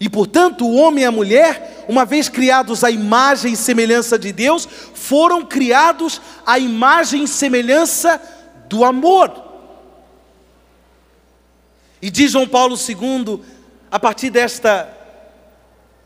E 0.00 0.08
portanto, 0.08 0.64
o 0.64 0.76
homem 0.76 1.02
e 1.02 1.06
a 1.06 1.10
mulher, 1.10 1.84
uma 1.88 2.04
vez 2.04 2.28
criados 2.28 2.84
à 2.84 2.90
imagem 2.90 3.54
e 3.54 3.56
semelhança 3.56 4.16
de 4.16 4.32
Deus, 4.32 4.68
foram 4.94 5.44
criados 5.44 6.20
à 6.46 6.56
imagem 6.56 7.24
e 7.24 7.28
semelhança 7.28 8.22
do 8.68 8.84
amor. 8.84 9.44
E 12.00 12.08
diz 12.08 12.30
João 12.30 12.46
Paulo 12.46 12.76
II, 12.76 13.42
a 13.90 13.98
partir 13.98 14.30
desta 14.30 14.94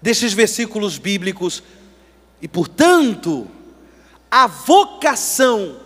destes 0.00 0.32
versículos 0.32 0.98
bíblicos, 0.98 1.62
e 2.40 2.48
portanto, 2.48 3.46
a 4.28 4.48
vocação 4.48 5.76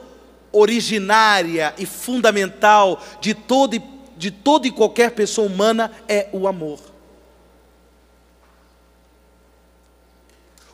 originária 0.56 1.74
e 1.76 1.84
fundamental 1.84 3.02
de 3.20 3.34
todo, 3.34 3.80
de 4.16 4.30
toda 4.30 4.66
e 4.66 4.70
qualquer 4.70 5.10
pessoa 5.10 5.46
humana 5.46 5.92
é 6.08 6.28
o 6.32 6.48
amor. 6.48 6.80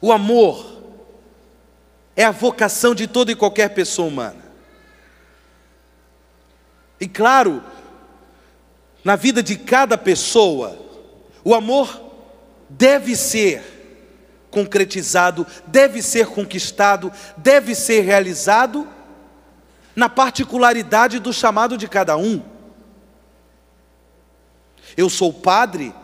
O 0.01 0.12
amor 0.12 0.83
é 2.14 2.25
a 2.25 2.31
vocação 2.31 2.95
de 2.95 3.07
toda 3.07 3.33
e 3.33 3.37
qualquer 3.37 3.71
pessoa 3.71 4.09
humana. 4.09 4.42
E 7.01 7.09
claro, 7.09 7.62
na 9.05 9.16
vida 9.16 9.42
de 9.42 9.57
cada 9.57 9.99
pessoa, 9.99 10.79
o 11.45 11.55
amor 11.55 12.01
deve 12.68 13.16
ser 13.16 13.73
concretizado, 14.51 15.47
deve 15.66 16.03
ser 16.03 16.27
conquistado, 16.27 17.11
deve 17.37 17.75
ser 17.75 18.03
realizado 18.03 18.87
na 19.94 20.09
particularidade 20.09 21.18
do 21.18 21.33
chamado 21.33 21.76
de 21.76 21.88
cada 21.88 22.16
um. 22.16 22.42
Eu 24.96 25.09
sou 25.09 25.33
padre, 25.33 25.94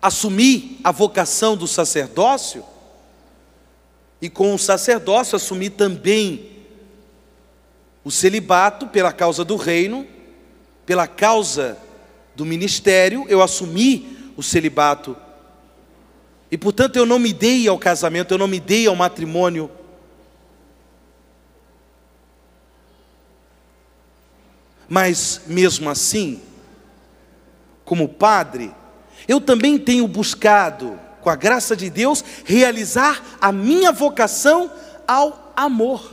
assumi 0.00 0.78
a 0.84 0.92
vocação 0.92 1.56
do 1.56 1.66
sacerdócio, 1.66 2.64
e 4.20 4.30
com 4.30 4.54
o 4.54 4.58
sacerdócio 4.58 5.36
assumi 5.36 5.68
também 5.68 6.54
o 8.04 8.10
celibato 8.10 8.86
pela 8.86 9.12
causa 9.12 9.44
do 9.44 9.56
reino, 9.56 10.06
pela 10.86 11.06
causa 11.06 11.78
do 12.34 12.44
ministério, 12.44 13.24
eu 13.28 13.42
assumi 13.42 14.32
o 14.36 14.42
celibato. 14.42 15.16
E 16.50 16.58
portanto 16.58 16.96
eu 16.96 17.06
não 17.06 17.18
me 17.18 17.32
dei 17.32 17.66
ao 17.66 17.78
casamento, 17.78 18.32
eu 18.32 18.38
não 18.38 18.46
me 18.46 18.60
dei 18.60 18.86
ao 18.86 18.94
matrimônio. 18.94 19.70
Mas 24.88 25.42
mesmo 25.46 25.88
assim, 25.88 26.40
como 27.84 28.08
padre, 28.08 28.74
eu 29.26 29.40
também 29.40 29.78
tenho 29.78 30.06
buscado, 30.06 30.98
com 31.20 31.30
a 31.30 31.36
graça 31.36 31.74
de 31.74 31.88
Deus, 31.88 32.24
realizar 32.44 33.22
a 33.40 33.50
minha 33.50 33.90
vocação 33.92 34.70
ao 35.06 35.52
amor. 35.56 36.12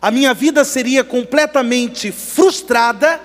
A 0.00 0.10
minha 0.10 0.34
vida 0.34 0.64
seria 0.64 1.02
completamente 1.02 2.12
frustrada 2.12 3.20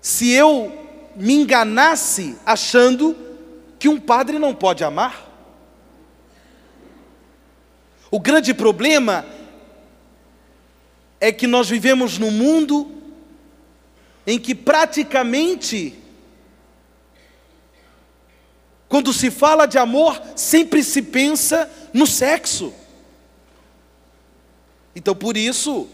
se 0.00 0.30
eu 0.30 0.72
me 1.16 1.34
enganasse 1.34 2.36
achando 2.44 3.16
que 3.78 3.88
um 3.88 3.98
padre 3.98 4.38
não 4.38 4.54
pode 4.54 4.84
amar. 4.84 5.23
O 8.14 8.20
grande 8.20 8.54
problema 8.54 9.26
é 11.20 11.32
que 11.32 11.48
nós 11.48 11.68
vivemos 11.68 12.16
num 12.16 12.30
mundo 12.30 13.02
em 14.24 14.38
que 14.38 14.54
praticamente, 14.54 15.98
quando 18.88 19.12
se 19.12 19.32
fala 19.32 19.66
de 19.66 19.78
amor, 19.78 20.22
sempre 20.36 20.84
se 20.84 21.02
pensa 21.02 21.68
no 21.92 22.06
sexo. 22.06 22.72
Então, 24.94 25.16
por 25.16 25.36
isso, 25.36 25.88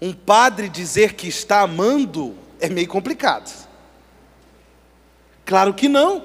um 0.00 0.12
padre 0.12 0.68
dizer 0.68 1.14
que 1.14 1.26
está 1.26 1.62
amando 1.62 2.38
é 2.60 2.68
meio 2.68 2.86
complicado. 2.86 3.68
Claro 5.44 5.74
que 5.74 5.88
não. 5.88 6.24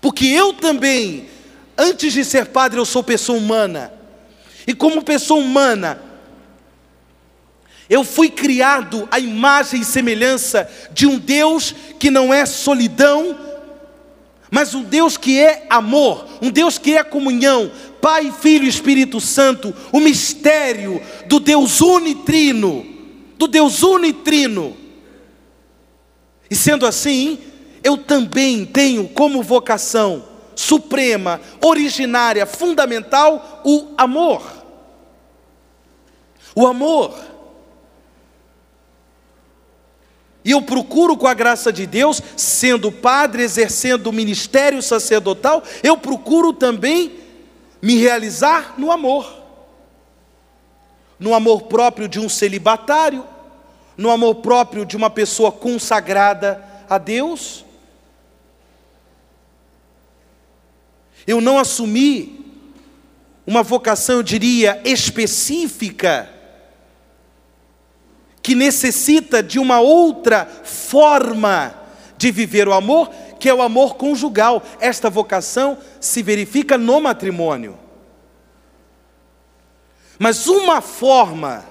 Porque 0.00 0.24
eu 0.24 0.54
também, 0.54 1.28
antes 1.76 2.12
de 2.12 2.24
ser 2.24 2.46
padre, 2.46 2.78
eu 2.78 2.84
sou 2.84 3.02
pessoa 3.02 3.38
humana. 3.38 3.92
E 4.66 4.74
como 4.74 5.02
pessoa 5.02 5.40
humana, 5.40 6.00
eu 7.88 8.04
fui 8.04 8.30
criado 8.30 9.08
à 9.10 9.18
imagem 9.18 9.80
e 9.80 9.84
semelhança 9.84 10.68
de 10.92 11.06
um 11.06 11.18
Deus 11.18 11.74
que 11.98 12.10
não 12.10 12.32
é 12.32 12.46
solidão, 12.46 13.38
mas 14.50 14.74
um 14.74 14.82
Deus 14.82 15.16
que 15.16 15.38
é 15.38 15.66
amor, 15.68 16.26
um 16.40 16.50
Deus 16.50 16.78
que 16.78 16.94
é 16.96 17.02
comunhão, 17.02 17.70
Pai, 18.00 18.32
Filho 18.32 18.64
e 18.64 18.68
Espírito 18.68 19.20
Santo, 19.20 19.74
o 19.90 20.00
mistério 20.00 21.00
do 21.26 21.40
Deus 21.40 21.80
unitrino, 21.80 22.86
do 23.36 23.46
Deus 23.46 23.82
unitrino. 23.82 24.76
E 26.50 26.54
sendo 26.54 26.86
assim, 26.86 27.38
eu 27.82 27.96
também 27.96 28.64
tenho 28.64 29.08
como 29.08 29.42
vocação 29.42 30.31
suprema, 30.54 31.40
originária, 31.60 32.46
fundamental, 32.46 33.62
o 33.64 33.88
amor. 33.96 34.42
O 36.54 36.66
amor. 36.66 37.14
E 40.44 40.50
eu 40.50 40.62
procuro, 40.62 41.16
com 41.16 41.26
a 41.26 41.34
graça 41.34 41.72
de 41.72 41.86
Deus, 41.86 42.20
sendo 42.36 42.90
padre, 42.90 43.42
exercendo 43.42 44.08
o 44.08 44.12
ministério 44.12 44.82
sacerdotal, 44.82 45.62
eu 45.82 45.96
procuro 45.96 46.52
também 46.52 47.20
me 47.80 47.96
realizar 47.96 48.74
no 48.76 48.90
amor. 48.90 49.40
No 51.18 51.34
amor 51.34 51.62
próprio 51.62 52.08
de 52.08 52.18
um 52.18 52.28
celibatário, 52.28 53.24
no 53.96 54.10
amor 54.10 54.36
próprio 54.36 54.84
de 54.84 54.96
uma 54.96 55.10
pessoa 55.10 55.52
consagrada 55.52 56.62
a 56.88 56.98
Deus. 56.98 57.61
Eu 61.26 61.40
não 61.40 61.58
assumi 61.58 62.42
uma 63.46 63.62
vocação, 63.62 64.16
eu 64.16 64.22
diria, 64.22 64.80
específica 64.84 66.28
que 68.42 68.54
necessita 68.54 69.42
de 69.42 69.58
uma 69.58 69.80
outra 69.80 70.44
forma 70.44 71.74
de 72.16 72.30
viver 72.32 72.66
o 72.66 72.72
amor, 72.72 73.08
que 73.38 73.48
é 73.48 73.54
o 73.54 73.62
amor 73.62 73.94
conjugal. 73.94 74.62
Esta 74.80 75.08
vocação 75.08 75.78
se 76.00 76.22
verifica 76.22 76.76
no 76.76 77.00
matrimônio. 77.00 77.78
Mas 80.18 80.46
uma 80.46 80.80
forma 80.80 81.64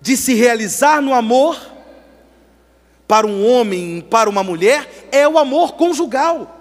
de 0.00 0.16
se 0.16 0.34
realizar 0.34 1.00
no 1.00 1.14
amor 1.14 1.74
para 3.06 3.26
um 3.26 3.48
homem, 3.48 4.00
para 4.00 4.28
uma 4.28 4.42
mulher, 4.42 5.08
é 5.12 5.28
o 5.28 5.38
amor 5.38 5.72
conjugal. 5.72 6.55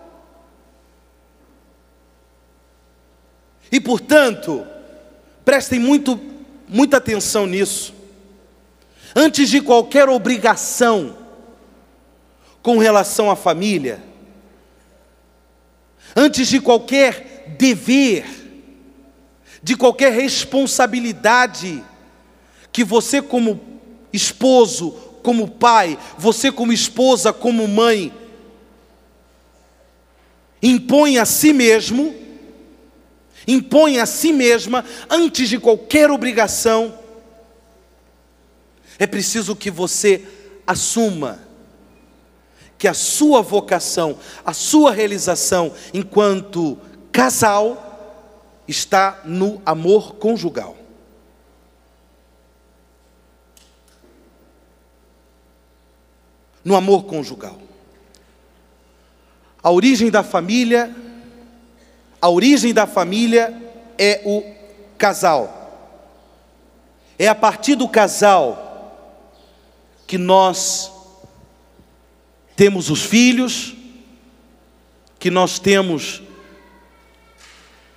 E 3.71 3.79
portanto, 3.79 4.65
prestem 5.43 5.79
muito, 5.79 6.19
muita 6.67 6.97
atenção 6.97 7.45
nisso. 7.45 7.93
Antes 9.15 9.49
de 9.49 9.61
qualquer 9.61 10.09
obrigação 10.09 11.17
com 12.61 12.77
relação 12.77 13.29
à 13.29 13.35
família, 13.35 14.01
antes 16.15 16.47
de 16.47 16.59
qualquer 16.59 17.55
dever, 17.57 18.25
de 19.61 19.75
qualquer 19.75 20.11
responsabilidade 20.11 21.83
que 22.71 22.83
você, 22.83 23.21
como 23.21 23.59
esposo, 24.11 24.91
como 25.23 25.47
pai, 25.47 25.97
você, 26.17 26.51
como 26.51 26.73
esposa, 26.73 27.31
como 27.33 27.67
mãe, 27.67 28.13
impõe 30.61 31.17
a 31.17 31.25
si 31.25 31.53
mesmo, 31.53 32.13
impõe 33.47 33.99
a 33.99 34.05
si 34.05 34.33
mesma, 34.33 34.83
antes 35.09 35.49
de 35.49 35.59
qualquer 35.59 36.09
obrigação, 36.09 36.97
é 38.97 39.05
preciso 39.05 39.55
que 39.55 39.69
você 39.69 40.25
assuma 40.65 41.45
que 42.77 42.87
a 42.87 42.93
sua 42.93 43.41
vocação, 43.41 44.17
a 44.45 44.53
sua 44.53 44.91
realização 44.91 45.73
enquanto 45.93 46.77
casal 47.11 47.85
está 48.67 49.21
no 49.23 49.61
amor 49.65 50.15
conjugal. 50.15 50.75
No 56.63 56.75
amor 56.75 57.05
conjugal. 57.05 57.59
A 59.61 59.69
origem 59.69 60.09
da 60.09 60.23
família, 60.23 60.93
a 62.25 62.29
origem 62.29 62.73
da 62.73 62.87
família 62.87 63.53
é 63.99 64.23
o 64.25 64.43
casal. 64.97 66.01
É 67.19 67.27
a 67.27 67.35
partir 67.35 67.75
do 67.75 67.87
casal 67.87 69.13
que 70.07 70.17
nós 70.17 70.91
temos 72.55 72.89
os 72.89 73.03
filhos, 73.03 73.75
que 75.19 75.29
nós 75.29 75.59
temos 75.59 76.23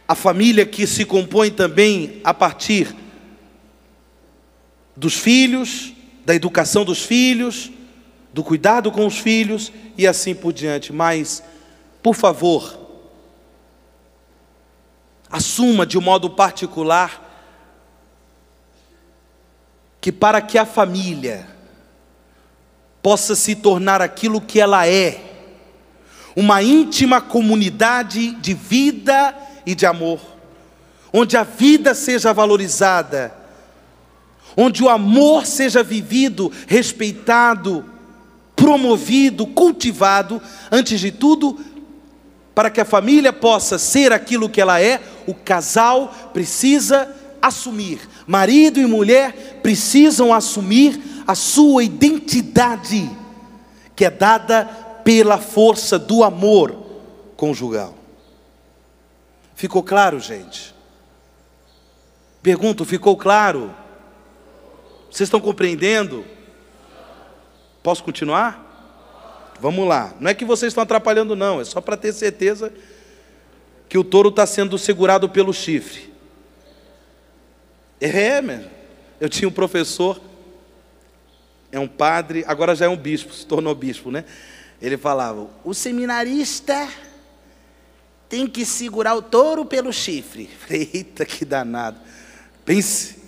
a 0.07 0.15
família 0.15 0.67
que 0.67 0.87
se 0.87 1.07
compõe 1.07 1.51
também 1.51 2.21
a 2.23 2.35
partir 2.35 2.95
dos 4.95 5.15
filhos, 5.15 5.95
da 6.27 6.35
educação 6.35 6.85
dos 6.85 7.03
filhos, 7.03 7.71
do 8.35 8.45
cuidado 8.45 8.93
com 8.93 9.07
os 9.07 9.17
filhos 9.17 9.73
e 9.97 10.07
assim 10.07 10.35
por 10.35 10.53
diante. 10.53 10.93
Mas, 10.93 11.43
por 12.03 12.15
favor, 12.15 12.88
assuma 15.31 15.85
de 15.85 15.99
um 15.99 16.01
modo 16.01 16.31
particular 16.31 17.27
que 20.01 20.13
para 20.13 20.41
que 20.41 20.57
a 20.57 20.65
família 20.65 21.47
possa 23.03 23.35
se 23.35 23.55
tornar 23.55 24.01
aquilo 24.01 24.41
que 24.41 24.61
ela 24.61 24.87
é, 24.87 25.21
uma 26.37 26.63
íntima 26.63 27.21
comunidade 27.21 28.33
de 28.37 28.55
vida 28.55 29.35
e 29.67 29.75
de 29.75 29.87
amor, 29.87 30.21
onde 31.13 31.37
a 31.37 31.43
vida 31.43 31.95
seja 31.95 32.33
valorizada, 32.33 33.35
onde 34.57 34.83
o 34.83 34.89
amor 34.89 35.47
seja 35.47 35.83
vivido, 35.83 36.53
respeitado, 36.67 37.85
promovido, 38.55 39.47
cultivado, 39.47 40.41
antes 40.71 41.01
de 41.01 41.13
tudo, 41.13 41.59
para 42.59 42.71
que 42.71 42.81
a 42.81 42.85
família 42.85 43.33
possa 43.33 43.79
ser 43.79 44.13
aquilo 44.13 44.49
que 44.49 44.61
ela 44.61 44.83
é, 44.83 45.01
o 45.29 45.33
casal 45.33 46.13
precisa 46.33 47.09
assumir, 47.41 48.01
marido 48.27 48.81
e 48.81 48.85
mulher 48.85 49.61
precisam 49.63 50.35
assumir 50.35 51.01
a 51.25 51.37
sua 51.37 51.85
identidade, 51.85 53.09
que 53.95 54.05
é 54.05 54.11
dada 54.11 54.65
pela 55.05 55.39
força 55.39 56.01
do 56.01 56.25
amor 56.25 56.77
conjugal. 57.37 57.95
Ficou 59.55 59.85
claro, 59.85 60.19
gente? 60.19 60.75
Pergunto, 62.43 62.85
ficou 62.85 63.17
claro? 63.17 63.73
Vocês 65.09 65.29
estão 65.29 65.41
compreendendo? 65.41 66.25
Posso 67.85 68.03
continuar? 68.03 68.68
Vamos 69.61 69.87
lá. 69.87 70.15
Não 70.21 70.31
é 70.31 70.35
que 70.35 70.45
vocês 70.45 70.71
estão 70.71 70.83
atrapalhando, 70.83 71.35
não. 71.35 71.61
É 71.61 71.65
só 71.65 71.81
para 71.81 71.97
ter 71.97 72.13
certeza 72.13 72.73
que 73.89 73.99
o 73.99 74.05
touro 74.05 74.29
está 74.29 74.47
sendo 74.47 74.79
segurado 74.79 75.29
pelo 75.29 75.53
chifre. 75.53 76.13
É, 78.01 78.41
mesmo. 78.41 78.71
Eu 79.21 79.29
tinha 79.29 79.49
um 79.49 79.53
professor, 79.53 80.21
é 81.73 81.79
um 81.79 81.89
padre, 81.89 82.45
agora 82.47 82.75
já 82.75 82.87
é 82.87 82.89
um 82.89 82.97
bispo, 82.97 83.33
se 83.33 83.45
tornou 83.45 83.75
bispo, 83.75 84.11
né? 84.11 84.25
Ele 84.81 84.97
falava: 84.97 85.49
o 85.65 85.75
seminarista 85.75 86.89
tem 88.29 88.47
que 88.47 88.65
segurar 88.65 89.15
o 89.15 89.23
touro 89.23 89.65
pelo 89.65 89.93
chifre. 89.93 90.49
Eita, 90.71 91.25
que 91.25 91.45
danado. 91.45 91.99
Pense 92.65 93.19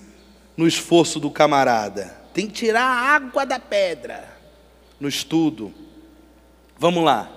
no 0.56 0.68
esforço 0.68 1.18
do 1.18 1.30
camarada. 1.30 2.16
Tem 2.32 2.46
que 2.46 2.52
tirar 2.52 2.82
a 2.82 3.14
água 3.14 3.44
da 3.44 3.58
pedra 3.58 4.28
no 5.00 5.08
estudo. 5.08 5.74
Vamos 6.80 7.04
lá. 7.04 7.30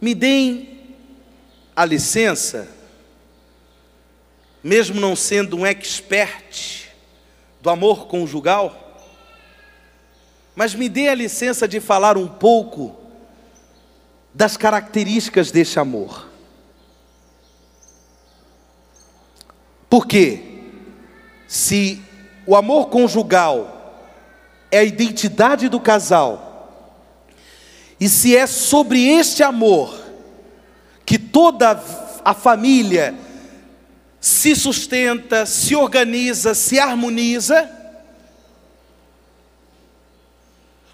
Me 0.00 0.14
deem 0.14 0.96
a 1.76 1.84
licença, 1.84 2.66
mesmo 4.64 4.98
não 4.98 5.14
sendo 5.14 5.58
um 5.58 5.66
expert 5.66 6.86
do 7.60 7.68
amor 7.68 8.06
conjugal, 8.06 8.96
mas 10.56 10.74
me 10.74 10.88
dê 10.88 11.08
a 11.10 11.14
licença 11.14 11.68
de 11.68 11.80
falar 11.80 12.16
um 12.16 12.26
pouco 12.26 12.96
das 14.32 14.56
características 14.56 15.50
desse 15.50 15.78
amor. 15.78 16.30
Porque 19.90 20.62
se 21.46 22.02
o 22.46 22.56
amor 22.56 22.86
conjugal 22.86 24.08
é 24.70 24.78
a 24.78 24.84
identidade 24.84 25.68
do 25.68 25.78
casal, 25.78 26.49
e 28.00 28.08
se 28.08 28.34
é 28.34 28.46
sobre 28.46 29.06
este 29.06 29.42
amor 29.42 30.00
que 31.04 31.18
toda 31.18 31.78
a 32.24 32.32
família 32.32 33.14
se 34.18 34.56
sustenta, 34.56 35.44
se 35.44 35.76
organiza, 35.76 36.54
se 36.54 36.78
harmoniza, 36.78 37.68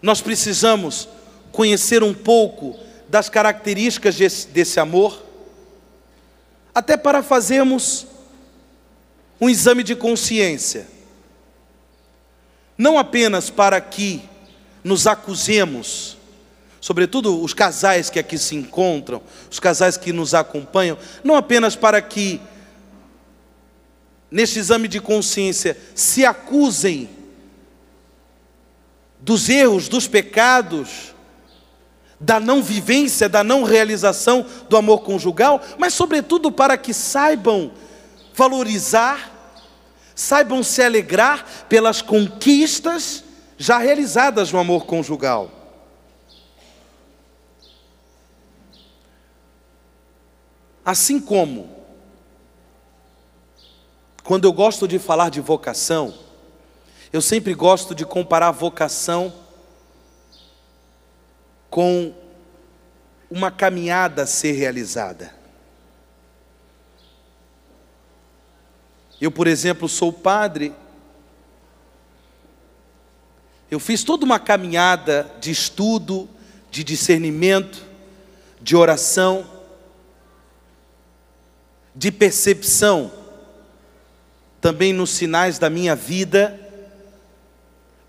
nós 0.02 0.20
precisamos 0.20 1.08
conhecer 1.52 2.02
um 2.02 2.12
pouco 2.12 2.78
das 3.08 3.28
características 3.28 4.16
desse, 4.16 4.48
desse 4.48 4.80
amor, 4.80 5.24
até 6.74 6.96
para 6.96 7.22
fazermos 7.22 8.06
um 9.40 9.48
exame 9.48 9.82
de 9.82 9.94
consciência, 9.94 10.86
não 12.76 12.98
apenas 12.98 13.48
para 13.48 13.80
que 13.80 14.22
nos 14.82 15.06
acusemos, 15.06 16.15
sobretudo 16.86 17.42
os 17.42 17.52
casais 17.52 18.08
que 18.08 18.16
aqui 18.16 18.38
se 18.38 18.54
encontram, 18.54 19.20
os 19.50 19.58
casais 19.58 19.96
que 19.96 20.12
nos 20.12 20.34
acompanham, 20.34 20.96
não 21.24 21.34
apenas 21.34 21.74
para 21.74 22.00
que, 22.00 22.40
neste 24.30 24.60
exame 24.60 24.86
de 24.86 25.00
consciência, 25.00 25.76
se 25.96 26.24
acusem 26.24 27.10
dos 29.18 29.48
erros, 29.48 29.88
dos 29.88 30.06
pecados, 30.06 31.12
da 32.20 32.38
não 32.38 32.62
vivência, 32.62 33.28
da 33.28 33.42
não 33.42 33.64
realização 33.64 34.46
do 34.68 34.76
amor 34.76 35.00
conjugal, 35.00 35.60
mas, 35.76 35.92
sobretudo, 35.92 36.52
para 36.52 36.78
que 36.78 36.94
saibam 36.94 37.72
valorizar, 38.32 39.58
saibam 40.14 40.62
se 40.62 40.80
alegrar 40.84 41.66
pelas 41.68 42.00
conquistas 42.00 43.24
já 43.58 43.76
realizadas 43.76 44.52
no 44.52 44.60
amor 44.60 44.86
conjugal. 44.86 45.65
Assim 50.86 51.18
como, 51.18 51.68
quando 54.22 54.44
eu 54.44 54.52
gosto 54.52 54.86
de 54.86 55.00
falar 55.00 55.30
de 55.30 55.40
vocação, 55.40 56.14
eu 57.12 57.20
sempre 57.20 57.54
gosto 57.54 57.92
de 57.92 58.06
comparar 58.06 58.52
vocação 58.52 59.34
com 61.68 62.14
uma 63.28 63.50
caminhada 63.50 64.22
a 64.22 64.26
ser 64.28 64.52
realizada. 64.52 65.34
Eu, 69.20 69.32
por 69.32 69.48
exemplo, 69.48 69.88
sou 69.88 70.12
padre. 70.12 70.72
Eu 73.68 73.80
fiz 73.80 74.04
toda 74.04 74.24
uma 74.24 74.38
caminhada 74.38 75.28
de 75.40 75.50
estudo, 75.50 76.28
de 76.70 76.84
discernimento, 76.84 77.84
de 78.62 78.76
oração, 78.76 79.55
de 81.96 82.12
percepção, 82.12 83.10
também 84.60 84.92
nos 84.92 85.10
sinais 85.10 85.58
da 85.58 85.70
minha 85.70 85.96
vida, 85.96 86.60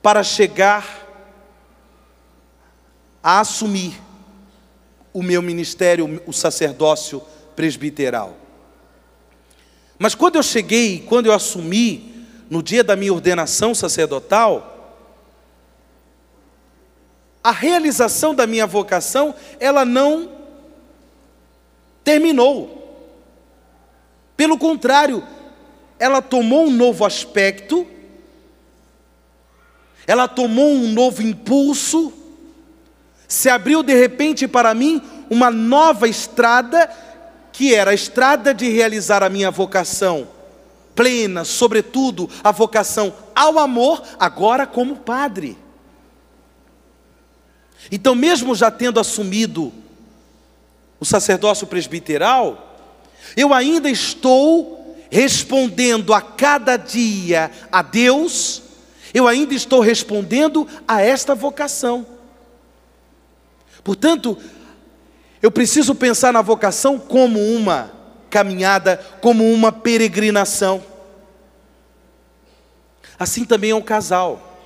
para 0.02 0.24
chegar 0.24 1.08
a 3.24 3.40
assumir 3.40 4.00
o 5.14 5.24
meu 5.24 5.42
ministério, 5.42 6.22
o 6.28 6.34
sacerdócio 6.34 7.22
presbiteral. 7.56 8.36
Mas 9.98 10.14
quando 10.14 10.36
eu 10.36 10.44
cheguei, 10.44 11.04
quando 11.08 11.28
eu 11.28 11.34
assumi, 11.34 12.28
no 12.50 12.62
dia 12.62 12.84
da 12.84 12.96
minha 12.96 13.14
ordenação 13.14 13.74
sacerdotal, 13.74 14.74
a 17.44 17.52
realização 17.52 18.36
da 18.36 18.46
minha 18.46 18.68
vocação, 18.68 19.34
ela 19.60 19.86
não 19.86 20.30
terminou. 22.04 22.77
Pelo 24.38 24.58
contrário, 24.58 25.24
ela 26.00 26.22
tomou 26.22 26.68
um 26.68 26.72
novo 26.72 27.04
aspecto, 27.04 27.88
ela 30.06 30.28
tomou 30.28 30.72
um 30.72 30.88
novo 30.90 31.24
impulso, 31.24 32.14
se 33.28 33.50
abriu 33.50 33.82
de 33.82 33.94
repente 33.94 34.48
para 34.48 34.74
mim 34.76 35.02
uma 35.30 35.50
nova 35.50 36.08
estrada, 36.08 36.90
que 37.52 37.74
era 37.74 37.92
a 37.92 37.96
estrada 37.96 38.54
de 38.54 38.70
realizar 38.70 39.24
a 39.24 39.30
minha 39.30 39.50
vocação 39.50 40.28
plena, 40.96 41.44
sobretudo 41.44 42.30
a 42.44 42.52
vocação 42.52 43.14
ao 43.36 43.60
amor, 43.60 44.02
agora 44.20 44.66
como 44.66 44.98
padre. 44.98 45.58
Então, 47.92 48.16
mesmo 48.16 48.56
já 48.56 48.72
tendo 48.72 49.00
assumido 49.00 49.72
o 51.00 51.06
sacerdócio 51.06 51.68
presbiteral, 51.68 52.67
eu 53.36 53.54
ainda 53.54 53.90
estou 53.90 54.98
respondendo 55.10 56.14
a 56.14 56.22
cada 56.22 56.78
dia 56.78 57.52
a 57.72 57.82
Deus, 57.82 58.62
eu 59.14 59.28
ainda 59.28 59.54
estou 59.54 59.80
respondendo 59.80 60.68
a 60.88 61.02
esta 61.02 61.34
vocação. 61.34 62.06
Portanto, 63.84 64.38
eu 65.42 65.52
preciso 65.52 65.96
pensar 65.96 66.34
na 66.34 66.42
vocação 66.42 67.00
como 67.00 67.40
uma 67.40 67.92
caminhada, 68.30 68.98
como 69.22 69.52
uma 69.52 69.72
peregrinação. 69.72 70.84
Assim 73.18 73.46
também 73.46 73.72
é 73.72 73.76
um 73.76 73.82
casal. 73.82 74.60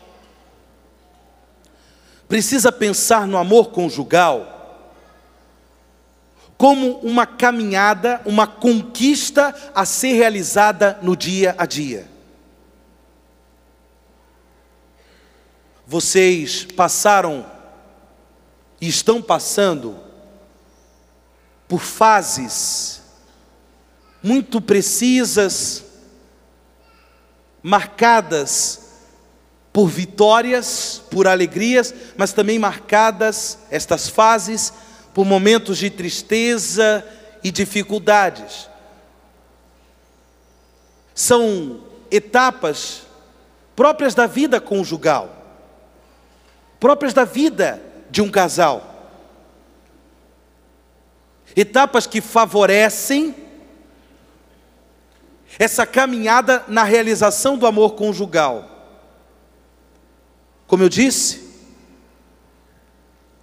Precisa 2.28 2.72
pensar 2.72 3.28
no 3.28 3.38
amor 3.38 3.70
conjugal 3.70 4.61
como 6.62 7.00
uma 7.00 7.26
caminhada, 7.26 8.21
uma 8.24 8.45
conquista 8.45 9.71
a 9.74 9.84
ser 9.84 10.13
realizada 10.13 11.00
no 11.02 11.15
dia 11.15 11.56
a 11.58 11.65
dia. 11.65 12.08
Vocês 15.88 16.63
passaram 16.63 17.43
e 18.80 18.88
estão 18.88 19.24
passando 19.24 20.00
por 21.67 21.82
fases 21.82 23.02
muito 24.21 24.62
precisas, 24.62 25.84
marcadas 27.63 28.82
por 29.74 29.88
vitórias, 29.88 31.02
por 31.10 31.28
alegrias, 31.28 31.91
mas 32.15 32.34
também 32.34 32.60
marcadas, 32.60 33.58
estas 33.71 34.08
fases, 34.08 34.71
por 35.13 35.26
momentos 35.26 35.78
de 35.78 35.89
tristeza 35.89 37.06
e 37.43 37.52
dificuldades. 37.52 38.69
São 41.13 41.82
etapas 42.10 43.04
próprias 43.76 44.13
da 44.13 44.28
vida 44.28 44.60
conjugal, 44.62 45.36
próprias 46.80 47.13
da 47.13 47.26
vida 47.26 47.82
de 48.10 48.21
um 48.21 48.30
casal. 48.30 48.89
Etapas 51.56 52.08
que 52.08 52.21
favorecem 52.21 53.36
essa 55.60 55.86
caminhada 55.86 56.63
na 56.67 56.84
realização 56.84 57.58
do 57.58 57.67
amor 57.67 57.95
conjugal. 57.95 58.69
Como 60.65 60.84
eu 60.84 60.89
disse, 60.89 61.52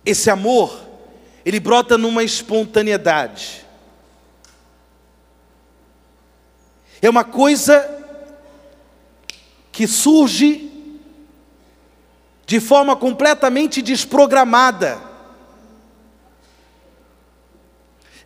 esse 0.05 0.31
amor, 0.31 0.88
ele 1.45 1.61
brota 1.61 1.97
numa 1.97 2.23
espontaneidade. 2.23 3.65
É 7.01 7.09
uma 7.09 7.25
coisa 7.25 7.97
que 9.71 9.87
surge 9.87 10.69
de 12.45 12.59
forma 12.61 12.97
completamente 12.97 13.81
desprogramada. 13.81 15.01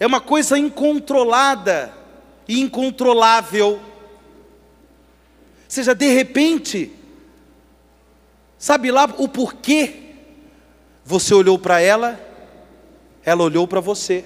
É 0.00 0.06
uma 0.06 0.20
coisa 0.20 0.56
incontrolada 0.56 1.92
e 2.48 2.60
incontrolável. 2.60 3.72
Ou 3.72 3.80
seja, 5.68 5.94
de 5.94 6.06
repente, 6.06 6.92
sabe 8.58 8.90
lá 8.90 9.04
o 9.18 9.28
porquê 9.28 10.14
você 11.04 11.34
olhou 11.34 11.58
para 11.58 11.80
ela, 11.80 12.18
ela 13.24 13.42
olhou 13.42 13.66
para 13.66 13.80
você. 13.80 14.24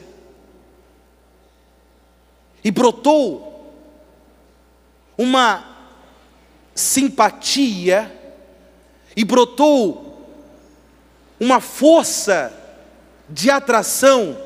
E 2.65 2.71
brotou 2.71 3.75
uma 5.17 5.77
simpatia, 6.75 8.13
e 9.17 9.25
brotou 9.25 10.07
uma 11.41 11.61
força 11.61 12.53
de 13.29 13.51
atração. 13.51 14.37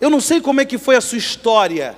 Eu 0.00 0.08
não 0.08 0.20
sei 0.20 0.40
como 0.40 0.60
é 0.60 0.64
que 0.64 0.78
foi 0.78 0.96
a 0.96 1.00
sua 1.00 1.18
história. 1.18 1.96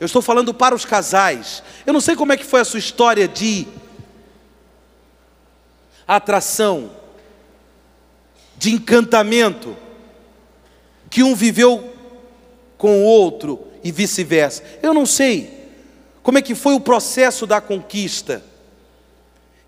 Eu 0.00 0.06
estou 0.06 0.22
falando 0.22 0.54
para 0.54 0.74
os 0.74 0.84
casais. 0.84 1.62
Eu 1.84 1.92
não 1.92 2.00
sei 2.00 2.16
como 2.16 2.32
é 2.32 2.36
que 2.36 2.44
foi 2.44 2.60
a 2.60 2.64
sua 2.64 2.78
história 2.78 3.28
de 3.28 3.66
atração 6.06 6.90
de 8.56 8.72
encantamento 8.72 9.76
que 11.14 11.22
um 11.22 11.32
viveu 11.32 11.94
com 12.76 12.98
o 12.98 13.04
outro 13.04 13.68
e 13.84 13.92
vice-versa. 13.92 14.64
Eu 14.82 14.92
não 14.92 15.06
sei 15.06 15.70
como 16.24 16.38
é 16.38 16.42
que 16.42 16.56
foi 16.56 16.74
o 16.74 16.80
processo 16.80 17.46
da 17.46 17.60
conquista. 17.60 18.44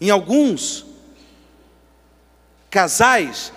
Em 0.01 0.11
alguns 0.11 0.85
casais, 2.69 3.53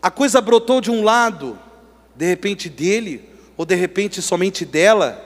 a 0.00 0.12
coisa 0.12 0.40
brotou 0.40 0.80
de 0.80 0.92
um 0.92 1.02
lado, 1.02 1.58
de 2.14 2.24
repente 2.24 2.68
dele, 2.68 3.28
ou 3.56 3.64
de 3.66 3.74
repente 3.74 4.22
somente 4.22 4.64
dela, 4.64 5.20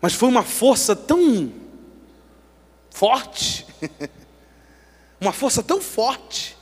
mas 0.00 0.12
foi 0.12 0.28
uma 0.28 0.44
força 0.44 0.94
tão 0.94 1.52
forte 2.90 3.66
uma 5.20 5.32
força 5.32 5.64
tão 5.64 5.80
forte, 5.80 6.56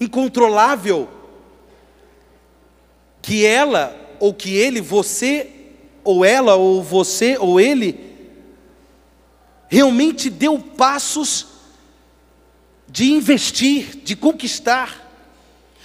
incontrolável, 0.00 1.08
que 3.22 3.44
ela 3.44 3.94
ou 4.20 4.32
que 4.32 4.56
ele, 4.56 4.80
você 4.80 5.50
ou 6.04 6.24
ela 6.24 6.54
ou 6.54 6.82
você 6.82 7.36
ou 7.38 7.60
ele, 7.60 7.98
realmente 9.68 10.30
deu 10.30 10.58
passos 10.58 11.46
de 12.88 13.10
investir, 13.10 13.96
de 14.04 14.14
conquistar, 14.14 15.10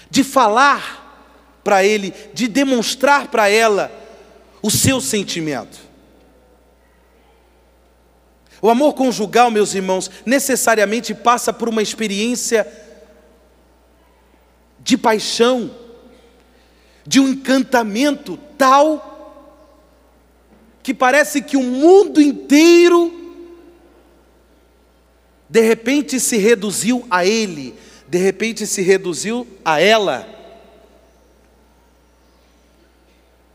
de 0.10 0.24
falar 0.24 1.60
para 1.64 1.84
ele, 1.84 2.14
de 2.34 2.48
demonstrar 2.48 3.28
para 3.28 3.50
ela 3.50 3.92
o 4.62 4.70
seu 4.70 5.02
sentimento. 5.02 5.80
O 8.62 8.70
amor 8.70 8.94
conjugal, 8.94 9.50
meus 9.50 9.74
irmãos, 9.74 10.12
necessariamente 10.24 11.16
passa 11.16 11.52
por 11.52 11.68
uma 11.68 11.82
experiência 11.82 12.68
de 14.84 14.98
paixão, 14.98 15.72
de 17.06 17.20
um 17.20 17.30
encantamento 17.30 18.38
tal 18.58 19.10
que 20.84 20.94
parece 20.94 21.42
que 21.42 21.58
o 21.58 21.64
mundo 21.64 22.22
inteiro 22.22 23.20
de 25.48 25.62
repente 25.62 26.20
se 26.20 26.38
reduziu 26.38 27.06
a 27.10 27.26
ele, 27.26 27.76
de 28.08 28.18
repente 28.18 28.66
se 28.66 28.82
reduziu 28.82 29.46
a 29.66 29.82
ela. 29.82 30.28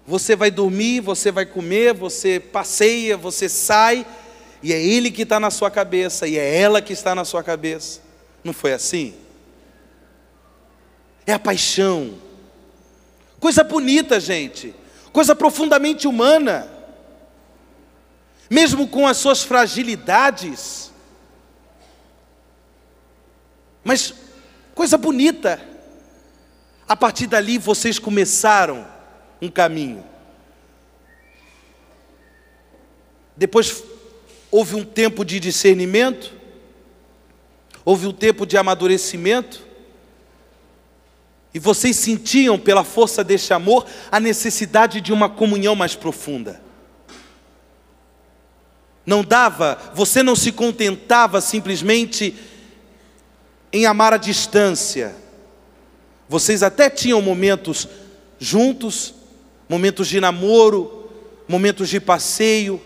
Você 0.07 0.37
vai 0.37 0.51
dormir, 0.51 1.01
você 1.01 1.33
vai 1.33 1.47
comer, 1.47 1.95
você 1.95 2.39
passeia, 2.39 3.17
você 3.17 3.49
sai, 3.49 4.07
e 4.63 4.73
é 4.73 4.81
ele 4.81 5.11
que 5.11 5.23
está 5.23 5.41
na 5.41 5.51
sua 5.51 5.71
cabeça, 5.71 6.29
e 6.29 6.39
é 6.39 6.59
ela 6.61 6.81
que 6.81 6.93
está 6.93 7.15
na 7.15 7.25
sua 7.25 7.43
cabeça. 7.43 8.01
Não 8.45 8.53
foi 8.53 8.73
assim? 8.73 9.15
É 11.27 11.33
a 11.33 11.39
paixão. 11.39 12.15
Coisa 13.41 13.65
bonita, 13.65 14.21
gente. 14.21 14.75
Coisa 15.13 15.35
profundamente 15.35 16.07
humana. 16.07 16.71
Mesmo 18.49 18.87
com 18.87 19.07
as 19.07 19.17
suas 19.17 19.43
fragilidades. 19.43 20.93
Mas 23.83 24.15
coisa 24.75 24.97
bonita. 24.97 25.61
A 26.89 26.95
partir 26.95 27.27
dali 27.27 27.59
vocês 27.59 27.99
começaram 27.99 28.87
um 29.43 29.51
caminho. 29.51 30.05
Depois 33.37 33.83
houve 34.51 34.77
um 34.77 34.85
tempo 34.85 35.25
de 35.25 35.39
discernimento, 35.39 36.33
houve 37.85 38.07
um 38.07 38.13
tempo 38.13 38.47
de 38.47 38.57
amadurecimento, 38.57 39.66
e 41.57 41.59
vocês 41.59 41.97
sentiam, 41.97 42.59
pela 42.59 42.85
força 42.85 43.25
deste 43.25 43.55
amor, 43.55 43.87
a 44.13 44.21
necessidade 44.21 45.01
de 45.01 45.11
uma 45.11 45.27
comunhão 45.27 45.75
mais 45.75 45.95
profunda. 45.95 46.61
Não 49.07 49.25
dava, 49.25 49.79
você 49.95 50.23
não 50.23 50.37
se 50.37 50.53
contentava 50.53 51.41
simplesmente 51.41 52.37
em 53.73 53.87
amar 53.87 54.13
à 54.13 54.19
distância. 54.19 55.17
Vocês 56.29 56.63
até 56.63 56.91
tinham 56.91 57.23
momentos 57.23 57.89
juntos, 58.39 59.15
momentos 59.67 60.09
de 60.09 60.21
namoro, 60.21 61.11
momentos 61.49 61.89
de 61.89 61.99
passeio, 61.99 62.79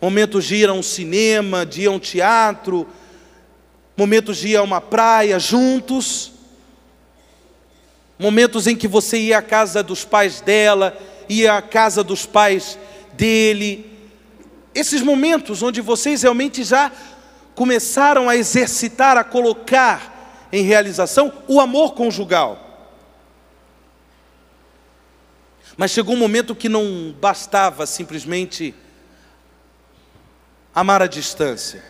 momentos 0.00 0.44
de 0.44 0.56
ir 0.56 0.68
a 0.68 0.72
um 0.72 0.82
cinema, 0.82 1.64
de 1.64 1.82
ir 1.82 1.86
a 1.86 1.92
um 1.92 2.00
teatro, 2.00 2.84
momentos 3.96 4.38
de 4.38 4.48
ir 4.48 4.56
a 4.56 4.62
uma 4.64 4.80
praia 4.80 5.38
juntos, 5.38 6.32
momentos 8.22 8.68
em 8.68 8.76
que 8.76 8.86
você 8.86 9.18
ia 9.18 9.38
à 9.38 9.42
casa 9.42 9.82
dos 9.82 10.04
pais 10.04 10.40
dela, 10.40 10.96
ia 11.28 11.56
à 11.56 11.60
casa 11.60 12.04
dos 12.04 12.24
pais 12.24 12.78
dele. 13.14 13.90
Esses 14.72 15.02
momentos 15.02 15.60
onde 15.60 15.80
vocês 15.80 16.22
realmente 16.22 16.62
já 16.62 16.92
começaram 17.54 18.28
a 18.28 18.36
exercitar, 18.36 19.18
a 19.18 19.24
colocar 19.24 20.48
em 20.52 20.62
realização 20.62 21.32
o 21.48 21.60
amor 21.60 21.94
conjugal. 21.94 22.60
Mas 25.76 25.90
chegou 25.90 26.14
um 26.14 26.18
momento 26.18 26.54
que 26.54 26.68
não 26.68 27.12
bastava 27.20 27.86
simplesmente 27.86 28.72
amar 30.72 31.02
à 31.02 31.08
distância. 31.08 31.82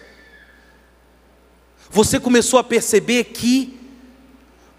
Você 1.90 2.18
começou 2.18 2.58
a 2.58 2.64
perceber 2.64 3.24
que 3.24 3.78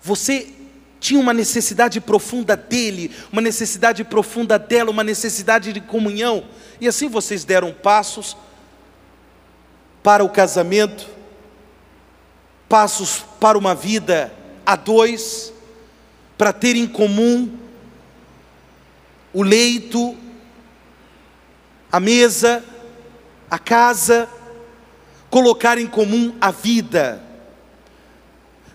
você 0.01 0.62
tinha 1.03 1.19
uma 1.19 1.33
necessidade 1.33 1.99
profunda 1.99 2.55
dele, 2.55 3.11
uma 3.29 3.41
necessidade 3.41 4.05
profunda 4.05 4.57
dela, 4.57 4.89
uma 4.89 5.03
necessidade 5.03 5.73
de 5.73 5.81
comunhão. 5.81 6.45
E 6.79 6.87
assim 6.87 7.09
vocês 7.09 7.43
deram 7.43 7.73
passos 7.73 8.37
para 10.01 10.23
o 10.23 10.29
casamento, 10.29 11.09
passos 12.69 13.21
para 13.37 13.57
uma 13.57 13.75
vida 13.75 14.33
a 14.65 14.77
dois, 14.77 15.51
para 16.37 16.53
ter 16.53 16.77
em 16.77 16.87
comum 16.87 17.51
o 19.33 19.43
leito, 19.43 20.15
a 21.91 21.99
mesa, 21.99 22.63
a 23.51 23.59
casa, 23.59 24.29
colocar 25.29 25.77
em 25.77 25.85
comum 25.85 26.33
a 26.39 26.49
vida. 26.49 27.21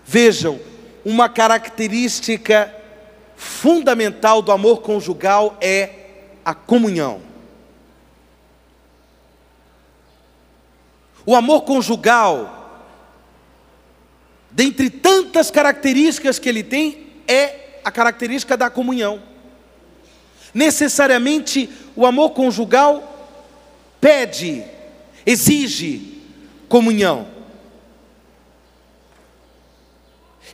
Vejam, 0.05 0.68
uma 1.09 1.27
característica 1.27 2.71
fundamental 3.35 4.43
do 4.43 4.51
amor 4.51 4.81
conjugal 4.81 5.57
é 5.59 5.89
a 6.45 6.53
comunhão. 6.53 7.19
O 11.25 11.35
amor 11.35 11.63
conjugal, 11.63 12.93
dentre 14.51 14.91
tantas 14.91 15.49
características 15.49 16.37
que 16.37 16.47
ele 16.47 16.61
tem, 16.61 17.07
é 17.27 17.79
a 17.83 17.89
característica 17.89 18.55
da 18.55 18.69
comunhão. 18.69 19.19
Necessariamente, 20.53 21.67
o 21.95 22.05
amor 22.05 22.31
conjugal 22.31 23.31
pede, 23.99 24.63
exige 25.25 26.21
comunhão, 26.67 27.38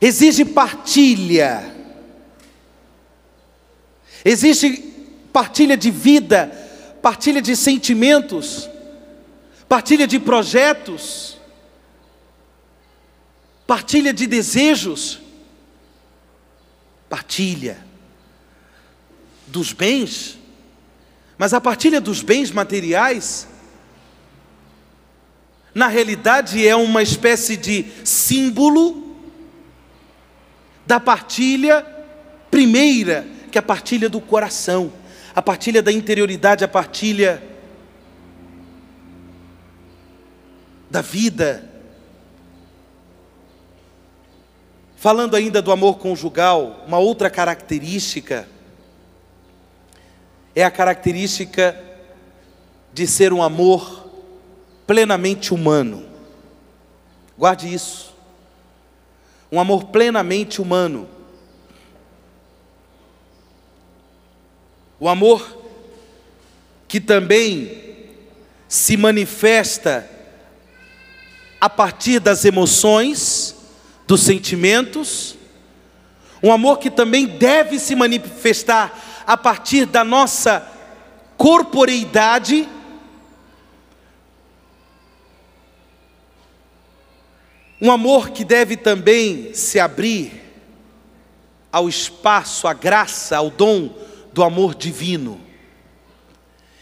exige 0.00 0.44
partilha, 0.44 1.74
exige 4.24 4.78
partilha 5.32 5.76
de 5.76 5.90
vida, 5.90 6.50
partilha 7.02 7.40
de 7.40 7.56
sentimentos, 7.56 8.68
partilha 9.68 10.06
de 10.06 10.18
projetos, 10.18 11.38
partilha 13.66 14.12
de 14.12 14.26
desejos, 14.26 15.20
partilha 17.08 17.84
dos 19.46 19.72
bens, 19.72 20.38
mas 21.38 21.52
a 21.54 21.60
partilha 21.60 22.00
dos 22.00 22.22
bens 22.22 22.50
materiais, 22.50 23.46
na 25.74 25.88
realidade 25.88 26.66
é 26.66 26.74
uma 26.74 27.02
espécie 27.02 27.56
de 27.56 27.84
símbolo 28.02 29.05
da 30.86 31.00
partilha 31.00 31.84
primeira, 32.50 33.26
que 33.50 33.58
é 33.58 33.60
a 33.60 33.62
partilha 33.62 34.08
do 34.08 34.20
coração, 34.20 34.92
a 35.34 35.42
partilha 35.42 35.82
da 35.82 35.92
interioridade, 35.92 36.64
a 36.64 36.68
partilha 36.68 37.42
da 40.90 41.02
vida. 41.02 41.68
Falando 44.96 45.36
ainda 45.36 45.60
do 45.60 45.70
amor 45.70 45.98
conjugal, 45.98 46.84
uma 46.86 46.98
outra 46.98 47.28
característica 47.28 48.48
é 50.54 50.64
a 50.64 50.70
característica 50.70 51.78
de 52.94 53.06
ser 53.06 53.30
um 53.30 53.42
amor 53.42 54.10
plenamente 54.86 55.52
humano. 55.52 56.06
Guarde 57.36 57.72
isso. 57.72 58.15
Um 59.50 59.60
amor 59.60 59.84
plenamente 59.84 60.60
humano. 60.60 61.08
O 64.98 65.08
amor 65.08 65.56
que 66.88 67.00
também 67.00 67.86
se 68.68 68.96
manifesta 68.96 70.08
a 71.60 71.68
partir 71.68 72.20
das 72.20 72.44
emoções, 72.44 73.54
dos 74.06 74.22
sentimentos, 74.22 75.36
um 76.42 76.52
amor 76.52 76.78
que 76.78 76.90
também 76.90 77.26
deve 77.26 77.78
se 77.78 77.94
manifestar 77.94 79.24
a 79.26 79.36
partir 79.36 79.86
da 79.86 80.04
nossa 80.04 80.66
corporeidade, 81.36 82.68
um 87.80 87.90
amor 87.90 88.30
que 88.30 88.44
deve 88.44 88.76
também 88.76 89.52
se 89.52 89.78
abrir 89.78 90.42
ao 91.70 91.88
espaço, 91.88 92.66
à 92.66 92.72
graça, 92.72 93.36
ao 93.36 93.50
dom 93.50 93.90
do 94.32 94.42
amor 94.42 94.74
divino. 94.74 95.40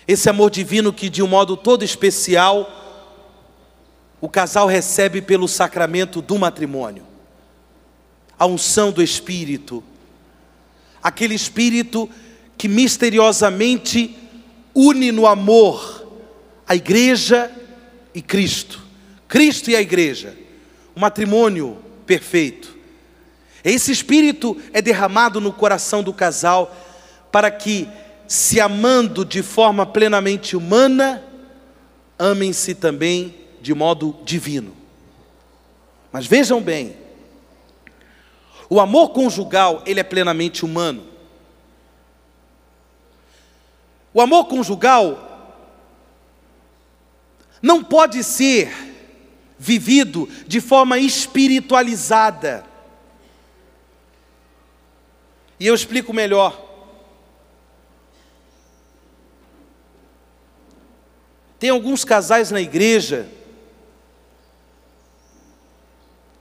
Esse 0.07 0.29
amor 0.31 0.51
divino 0.51 0.93
que, 0.93 1.09
de 1.09 1.23
um 1.23 1.27
modo 1.27 1.57
todo 1.57 1.85
especial, 1.85 2.71
o 4.21 4.29
casal 4.29 4.69
recebe 4.69 5.21
pelo 5.21 5.49
sacramento 5.49 6.23
do 6.23 6.39
matrimônio, 6.39 7.05
a 8.39 8.47
unção 8.47 8.93
do 8.93 9.03
Espírito, 9.03 9.83
aquele 11.03 11.35
Espírito 11.35 12.09
que 12.57 12.69
misteriosamente 12.69 14.17
une 14.75 15.11
no 15.11 15.27
amor 15.27 16.07
a 16.67 16.75
igreja 16.75 17.51
e 18.15 18.23
Cristo, 18.23 18.81
Cristo 19.27 19.71
e 19.71 19.77
a 19.77 19.81
igreja, 19.81 20.44
o 20.95 21.01
matrimônio 21.01 21.79
perfeito. 22.07 22.77
Esse 23.65 23.91
Espírito 23.91 24.61
é 24.73 24.83
derramado 24.83 25.41
no 25.41 25.53
coração 25.53 26.03
do 26.03 26.13
casal 26.13 26.75
para 27.33 27.51
que, 27.51 27.89
se 28.29 28.61
amando 28.61 29.25
de 29.25 29.43
forma 29.43 29.85
plenamente 29.87 30.57
humana, 30.57 31.23
amem-se 32.19 32.75
também 32.75 33.35
de 33.61 33.75
modo 33.75 34.17
divino. 34.25 34.77
Mas 36.13 36.27
vejam 36.27 36.61
bem, 36.61 36.97
o 38.69 38.81
amor 38.81 39.11
conjugal, 39.11 39.83
ele 39.87 40.01
é 40.01 40.05
plenamente 40.05 40.65
humano. 40.65 41.03
O 44.13 44.21
amor 44.21 44.45
conjugal 44.45 45.31
não 47.61 47.83
pode 47.83 48.23
ser 48.23 48.94
vivido 49.65 50.29
de 50.47 50.61
forma 50.61 50.99
espiritualizada. 50.99 52.67
E 55.59 55.67
eu 55.67 55.75
explico 55.75 56.13
melhor. 56.13 56.63
Tem 61.59 61.71
alguns 61.71 62.05
casais 62.05 62.51
na 62.51 62.61
igreja 62.61 63.27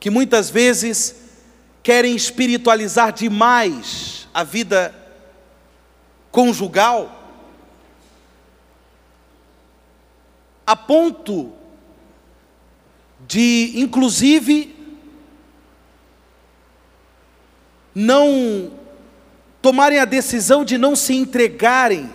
que 0.01 0.09
muitas 0.09 0.49
vezes 0.49 1.15
querem 1.81 2.13
espiritualizar 2.13 3.13
demais 3.13 4.27
a 4.33 4.43
vida 4.43 4.93
conjugal, 6.29 7.23
a 10.67 10.75
ponto 10.75 11.62
de, 13.27 13.73
inclusive, 13.75 14.75
não 17.93 18.71
tomarem 19.61 19.99
a 19.99 20.05
decisão 20.05 20.65
de 20.65 20.77
não 20.77 20.95
se 20.95 21.13
entregarem, 21.13 22.13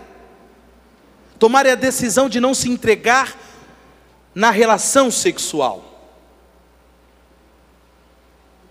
tomarem 1.38 1.72
a 1.72 1.76
decisão 1.76 2.28
de 2.28 2.40
não 2.40 2.52
se 2.52 2.68
entregar 2.68 3.36
na 4.34 4.50
relação 4.50 5.10
sexual. 5.10 5.84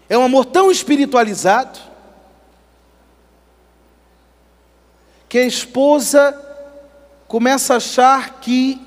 É 0.10 0.18
um 0.18 0.24
amor 0.24 0.46
tão 0.46 0.72
espiritualizado 0.72 1.80
que 5.28 5.38
a 5.40 5.46
esposa 5.46 6.34
começa 7.28 7.74
a 7.74 7.78
achar 7.78 8.40
que 8.40 8.87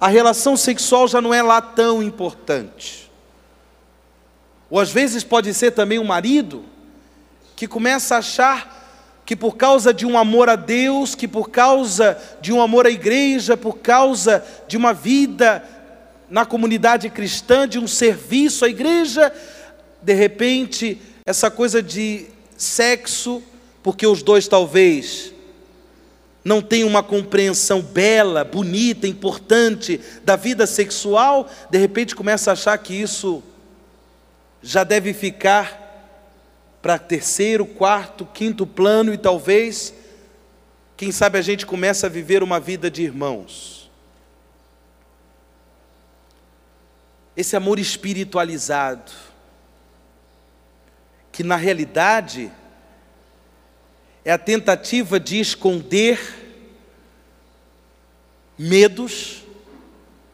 a 0.00 0.08
relação 0.08 0.56
sexual 0.56 1.08
já 1.08 1.20
não 1.20 1.34
é 1.34 1.42
lá 1.42 1.60
tão 1.60 2.02
importante. 2.02 3.10
Ou 4.70 4.78
às 4.78 4.90
vezes 4.90 5.24
pode 5.24 5.52
ser 5.54 5.72
também 5.72 5.98
o 5.98 6.02
um 6.02 6.06
marido 6.06 6.64
que 7.56 7.66
começa 7.66 8.14
a 8.14 8.18
achar 8.18 8.76
que 9.26 9.34
por 9.34 9.56
causa 9.56 9.92
de 9.92 10.06
um 10.06 10.16
amor 10.16 10.48
a 10.48 10.56
Deus, 10.56 11.14
que 11.14 11.26
por 11.26 11.50
causa 11.50 12.18
de 12.40 12.52
um 12.52 12.62
amor 12.62 12.86
à 12.86 12.90
igreja, 12.90 13.56
por 13.56 13.78
causa 13.78 14.44
de 14.66 14.76
uma 14.76 14.94
vida 14.94 15.62
na 16.30 16.46
comunidade 16.46 17.10
cristã, 17.10 17.68
de 17.68 17.78
um 17.78 17.86
serviço 17.86 18.64
à 18.64 18.68
igreja, 18.68 19.32
de 20.00 20.14
repente, 20.14 21.00
essa 21.26 21.50
coisa 21.50 21.82
de 21.82 22.26
sexo, 22.56 23.42
porque 23.82 24.06
os 24.06 24.22
dois 24.22 24.46
talvez 24.46 25.34
não 26.48 26.62
têm 26.62 26.82
uma 26.82 27.02
compreensão 27.02 27.82
bela, 27.82 28.42
bonita, 28.42 29.06
importante 29.06 30.00
da 30.24 30.34
vida 30.34 30.66
sexual, 30.66 31.46
de 31.70 31.76
repente 31.76 32.16
começa 32.16 32.50
a 32.50 32.54
achar 32.54 32.78
que 32.78 32.94
isso 32.94 33.42
já 34.62 34.82
deve 34.82 35.12
ficar 35.12 35.84
para 36.80 36.98
terceiro, 36.98 37.66
quarto, 37.66 38.24
quinto 38.24 38.66
plano 38.66 39.12
e 39.12 39.18
talvez, 39.18 39.92
quem 40.96 41.12
sabe 41.12 41.38
a 41.38 41.42
gente 41.42 41.66
começa 41.66 42.06
a 42.06 42.10
viver 42.10 42.42
uma 42.42 42.58
vida 42.58 42.90
de 42.90 43.02
irmãos. 43.02 43.90
Esse 47.36 47.54
amor 47.56 47.78
espiritualizado, 47.78 49.12
que 51.30 51.44
na 51.44 51.56
realidade 51.56 52.50
é 54.24 54.32
a 54.32 54.38
tentativa 54.38 55.18
de 55.18 55.40
esconder 55.40 56.18
medos, 58.58 59.44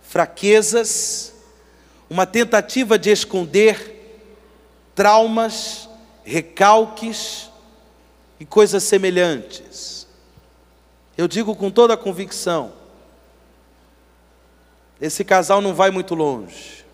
fraquezas, 0.02 1.34
uma 2.08 2.26
tentativa 2.26 2.98
de 2.98 3.10
esconder 3.10 3.92
traumas, 4.94 5.88
recalques 6.24 7.50
e 8.40 8.46
coisas 8.46 8.82
semelhantes. 8.82 10.06
Eu 11.16 11.28
digo 11.28 11.54
com 11.54 11.70
toda 11.70 11.94
a 11.94 11.98
convicção: 11.98 12.72
esse 15.00 15.24
casal 15.24 15.60
não 15.60 15.74
vai 15.74 15.90
muito 15.90 16.14
longe. 16.14 16.84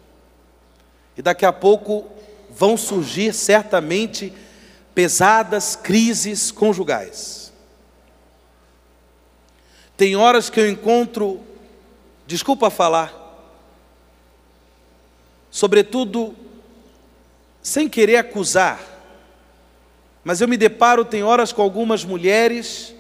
E 1.16 1.22
daqui 1.22 1.45
a 1.45 1.53
pouco 1.53 2.11
vão 2.51 2.76
surgir 2.76 3.32
certamente 3.32 4.32
pesadas 4.95 5.76
crises 5.76 6.51
conjugais. 6.51 7.53
Tem 9.97 10.16
horas 10.16 10.49
que 10.49 10.59
eu 10.59 10.68
encontro, 10.68 11.41
desculpa 12.26 12.70
falar, 12.70 13.14
sobretudo 15.51 16.34
sem 17.62 17.88
querer 17.88 18.16
acusar, 18.16 18.80
mas 20.24 20.41
eu 20.41 20.49
me 20.49 20.57
deparo, 20.57 21.05
tem 21.05 21.22
horas 21.22 21.53
com 21.53 21.62
algumas 21.62 22.05
mulheres 22.05 22.95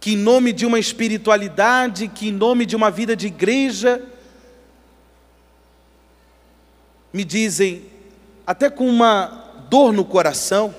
que 0.00 0.14
em 0.14 0.16
nome 0.16 0.52
de 0.52 0.66
uma 0.66 0.80
espiritualidade, 0.80 2.08
que 2.08 2.28
em 2.28 2.32
nome 2.32 2.66
de 2.66 2.74
uma 2.74 2.90
vida 2.90 3.14
de 3.14 3.28
igreja, 3.28 4.02
me 7.12 7.22
dizem, 7.22 7.86
até 8.44 8.68
com 8.68 8.88
uma 8.88 9.41
dor 9.72 9.90
no 9.90 10.04
coração, 10.04 10.74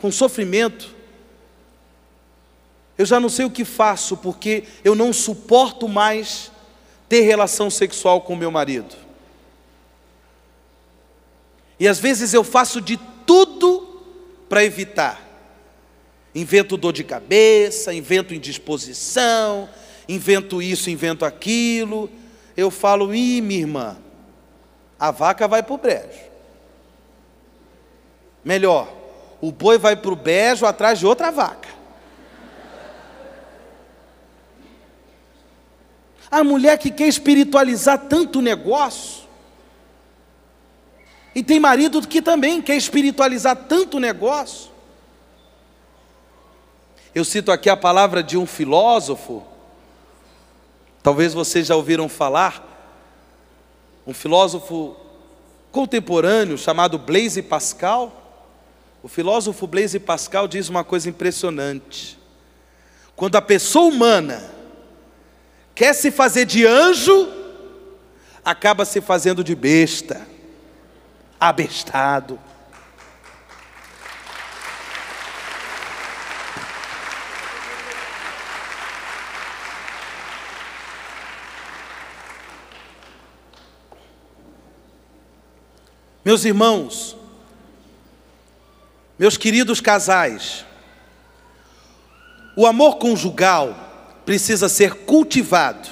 com 0.00 0.12
sofrimento, 0.12 0.94
eu 2.96 3.04
já 3.04 3.18
não 3.18 3.28
sei 3.28 3.44
o 3.44 3.50
que 3.50 3.64
faço, 3.64 4.16
porque 4.16 4.62
eu 4.84 4.94
não 4.94 5.12
suporto 5.12 5.88
mais 5.88 6.52
ter 7.08 7.22
relação 7.22 7.68
sexual 7.68 8.20
com 8.20 8.36
meu 8.36 8.52
marido. 8.52 8.94
E 11.80 11.88
às 11.88 11.98
vezes 11.98 12.32
eu 12.32 12.44
faço 12.44 12.80
de 12.80 12.96
tudo 13.26 14.04
para 14.48 14.62
evitar. 14.62 15.20
Invento 16.32 16.76
dor 16.76 16.92
de 16.92 17.02
cabeça, 17.02 17.92
invento 17.92 18.34
indisposição, 18.34 19.68
invento 20.08 20.62
isso, 20.62 20.88
invento 20.90 21.24
aquilo. 21.24 22.08
Eu 22.56 22.70
falo, 22.70 23.12
ih, 23.12 23.40
minha 23.40 23.60
irmã, 23.60 23.96
a 24.96 25.10
vaca 25.10 25.48
vai 25.48 25.60
para 25.60 25.74
o 25.74 25.78
brejo. 25.78 26.27
Melhor, 28.48 28.88
o 29.42 29.52
boi 29.52 29.76
vai 29.76 29.94
para 29.94 30.10
o 30.10 30.16
brejo 30.16 30.64
atrás 30.64 30.98
de 30.98 31.06
outra 31.06 31.30
vaca. 31.30 31.68
A 36.30 36.42
mulher 36.42 36.78
que 36.78 36.90
quer 36.90 37.08
espiritualizar 37.08 38.06
tanto 38.08 38.40
negócio, 38.40 39.24
e 41.34 41.42
tem 41.42 41.60
marido 41.60 42.00
que 42.08 42.22
também 42.22 42.62
quer 42.62 42.76
espiritualizar 42.76 43.54
tanto 43.54 44.00
negócio. 44.00 44.70
Eu 47.14 47.26
cito 47.26 47.52
aqui 47.52 47.68
a 47.68 47.76
palavra 47.76 48.22
de 48.22 48.38
um 48.38 48.46
filósofo, 48.46 49.44
talvez 51.02 51.34
vocês 51.34 51.66
já 51.66 51.76
ouviram 51.76 52.08
falar, 52.08 52.66
um 54.06 54.14
filósofo 54.14 54.96
contemporâneo 55.70 56.56
chamado 56.56 56.98
Blaise 56.98 57.42
Pascal. 57.42 58.24
O 59.08 59.10
filósofo 59.10 59.66
Blaise 59.66 59.98
Pascal 59.98 60.46
diz 60.46 60.68
uma 60.68 60.84
coisa 60.84 61.08
impressionante. 61.08 62.18
Quando 63.16 63.36
a 63.36 63.40
pessoa 63.40 63.86
humana 63.86 64.50
quer 65.74 65.94
se 65.94 66.10
fazer 66.10 66.44
de 66.44 66.66
anjo, 66.66 67.26
acaba 68.44 68.84
se 68.84 69.00
fazendo 69.00 69.42
de 69.42 69.54
besta, 69.54 70.28
abestado. 71.40 72.38
Meus 86.22 86.44
irmãos, 86.44 87.17
meus 89.18 89.36
queridos 89.36 89.80
casais, 89.80 90.64
o 92.54 92.66
amor 92.66 92.96
conjugal 92.96 94.20
precisa 94.24 94.68
ser 94.68 94.94
cultivado. 94.94 95.88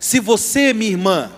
Se 0.00 0.18
você, 0.18 0.72
minha 0.72 0.90
irmã, 0.90 1.32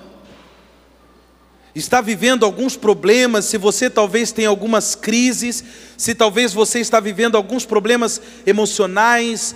está 1.74 2.00
vivendo 2.00 2.44
alguns 2.44 2.74
problemas, 2.76 3.44
se 3.44 3.58
você 3.58 3.90
talvez 3.90 4.32
tem 4.32 4.46
algumas 4.46 4.94
crises, 4.94 5.62
se 5.96 6.14
talvez 6.14 6.54
você 6.54 6.80
está 6.80 6.98
vivendo 6.98 7.36
alguns 7.36 7.66
problemas 7.66 8.20
emocionais, 8.46 9.54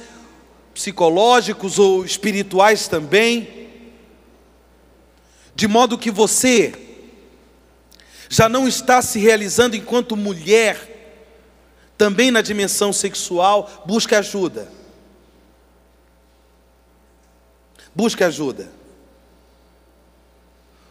psicológicos 0.74 1.78
ou 1.78 2.04
espirituais 2.04 2.88
também, 2.88 3.68
de 5.54 5.66
modo 5.66 5.98
que 5.98 6.10
você 6.10 6.89
já 8.32 8.48
não 8.48 8.68
está 8.68 9.02
se 9.02 9.18
realizando 9.18 9.74
enquanto 9.74 10.16
mulher, 10.16 10.88
também 11.98 12.30
na 12.30 12.40
dimensão 12.40 12.92
sexual, 12.92 13.82
busque 13.84 14.14
ajuda. 14.14 14.70
Busque 17.92 18.22
ajuda. 18.22 18.70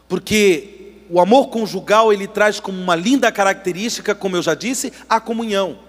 Porque 0.09 0.97
o 1.09 1.21
amor 1.21 1.47
conjugal 1.47 2.11
ele 2.11 2.27
traz 2.27 2.59
como 2.59 2.77
uma 2.77 2.93
linda 2.93 3.31
característica, 3.31 4.13
como 4.13 4.35
eu 4.35 4.43
já 4.43 4.53
disse, 4.53 4.91
a 5.07 5.21
comunhão. 5.21 5.79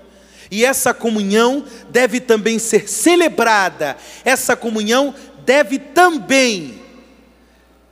E 0.53 0.65
essa 0.65 0.95
comunhão 0.95 1.65
deve 1.91 2.21
também 2.21 2.61
ser 2.61 2.89
celebrada. 2.89 3.97
Essa 4.25 4.55
comunhão 4.55 5.13
deve 5.45 5.81
também 5.81 6.81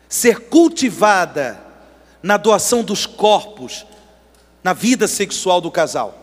ser 0.09 0.43
cultivada 0.43 1.68
na 2.23 2.37
doação 2.37 2.83
dos 2.83 3.07
corpos, 3.07 3.87
na 4.63 4.73
vida 4.73 5.07
sexual 5.07 5.61
do 5.61 5.71
casal. 5.71 6.15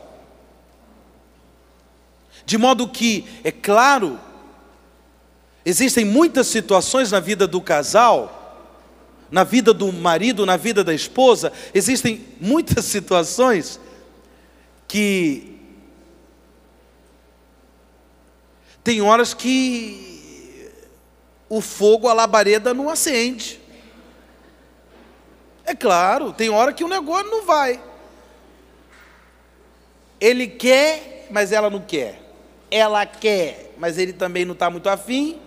De 2.45 2.57
modo 2.57 2.87
que, 2.87 3.25
é 3.43 3.51
claro, 3.51 4.19
existem 5.65 6.05
muitas 6.05 6.47
situações 6.47 7.11
na 7.11 7.19
vida 7.19 7.47
do 7.47 7.59
casal, 7.59 8.45
na 9.31 9.43
vida 9.43 9.73
do 9.73 9.91
marido, 9.91 10.45
na 10.45 10.55
vida 10.55 10.83
da 10.83 10.93
esposa, 10.93 11.51
existem 11.73 12.25
muitas 12.39 12.85
situações 12.85 13.79
que 14.87 15.59
tem 18.83 19.01
horas 19.01 19.33
que 19.33 20.71
o 21.49 21.59
fogo, 21.59 22.07
a 22.07 22.13
labareda 22.13 22.73
não 22.73 22.89
acende. 22.89 23.59
É 25.65 25.73
claro, 25.73 26.31
tem 26.31 26.49
hora 26.49 26.71
que 26.71 26.83
o 26.83 26.87
negócio 26.87 27.29
não 27.29 27.45
vai. 27.45 27.81
Ele 30.19 30.47
quer, 30.47 31.27
mas 31.31 31.51
ela 31.51 31.69
não 31.69 31.81
quer 31.81 32.25
ela 32.69 33.05
quer, 33.05 33.73
mas 33.77 33.97
ele 33.97 34.13
também 34.13 34.45
não 34.45 34.53
está 34.53 34.69
muito 34.69 34.89
afim. 34.89 35.39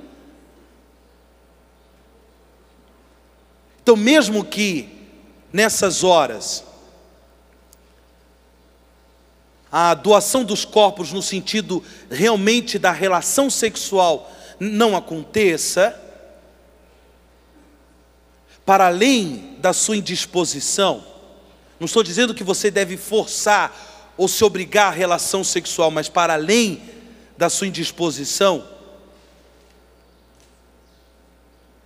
Então, 3.83 3.97
mesmo 3.97 4.45
que 4.45 4.89
nessas 5.53 6.05
horas 6.05 6.65
a 9.71 9.93
doação 9.93 10.45
dos 10.45 10.65
corpos 10.65 11.13
no 11.13 11.21
sentido 11.21 11.85
realmente 12.11 12.79
da 12.79 12.91
relação 12.91 13.51
sexual 13.51 14.31
não 14.59 14.97
aconteça, 14.97 15.99
para 18.69 18.85
além 18.89 19.57
da 19.61 19.73
sua 19.73 19.97
indisposição, 19.97 21.03
não 21.81 21.87
estou 21.87 22.03
dizendo 22.03 22.35
que 22.35 22.45
você 22.45 22.71
deve 22.71 22.99
forçar 22.99 24.13
ou 24.15 24.29
se 24.29 24.45
obrigar 24.45 24.89
à 24.89 24.95
relação 24.95 25.43
sexual, 25.43 25.91
mas 25.91 26.11
para 26.11 26.35
além 26.35 26.83
da 27.35 27.49
sua 27.49 27.67
indisposição, 27.67 28.69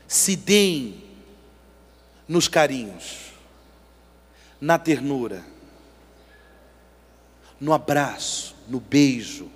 se 0.09 0.35
deem 0.35 1.05
nos 2.27 2.49
carinhos, 2.49 3.31
na 4.61 4.77
ternura, 4.77 5.45
no 7.61 7.73
abraço, 7.73 8.57
no 8.67 8.81
beijo. 8.81 9.49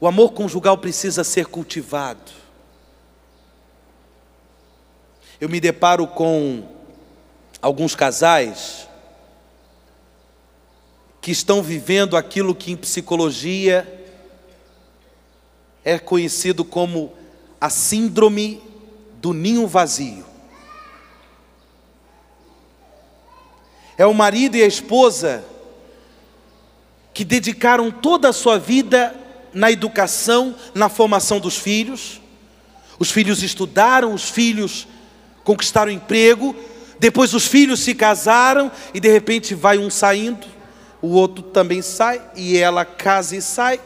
O 0.00 0.06
amor 0.06 0.32
conjugal 0.32 0.78
precisa 0.78 1.22
ser 1.24 1.44
cultivado. 1.44 2.40
Eu 5.40 5.48
me 5.48 5.58
deparo 5.58 6.06
com 6.06 6.62
alguns 7.62 7.94
casais 7.94 8.86
que 11.18 11.30
estão 11.30 11.62
vivendo 11.62 12.14
aquilo 12.14 12.54
que 12.54 12.70
em 12.70 12.76
psicologia 12.76 14.06
é 15.82 15.98
conhecido 15.98 16.62
como 16.62 17.14
a 17.58 17.70
síndrome 17.70 18.62
do 19.14 19.32
ninho 19.32 19.66
vazio. 19.66 20.26
É 23.96 24.04
o 24.04 24.12
marido 24.12 24.56
e 24.58 24.62
a 24.62 24.66
esposa 24.66 25.42
que 27.14 27.24
dedicaram 27.24 27.90
toda 27.90 28.28
a 28.28 28.32
sua 28.34 28.58
vida 28.58 29.14
na 29.54 29.70
educação, 29.70 30.54
na 30.74 30.90
formação 30.90 31.40
dos 31.40 31.56
filhos. 31.56 32.20
Os 32.98 33.10
filhos 33.10 33.42
estudaram, 33.42 34.12
os 34.12 34.28
filhos 34.28 34.86
conquistaram 35.44 35.90
emprego, 35.90 36.54
depois 36.98 37.32
os 37.32 37.46
filhos 37.46 37.80
se 37.80 37.94
casaram 37.94 38.70
e 38.92 39.00
de 39.00 39.08
repente 39.08 39.54
vai 39.54 39.78
um 39.78 39.88
saindo, 39.88 40.46
o 41.00 41.08
outro 41.08 41.42
também 41.42 41.80
sai, 41.80 42.20
e 42.36 42.58
ela 42.58 42.84
casa 42.84 43.34
e 43.34 43.40
sai. 43.40 43.80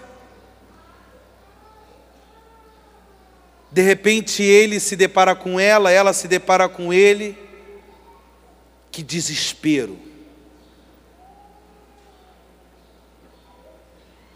De 3.70 3.82
repente 3.82 4.42
ele 4.42 4.78
se 4.78 4.96
depara 4.96 5.34
com 5.34 5.58
ela, 5.58 5.90
ela 5.90 6.12
se 6.12 6.28
depara 6.28 6.68
com 6.68 6.92
ele. 6.92 7.36
Que 8.90 9.02
desespero. 9.02 9.98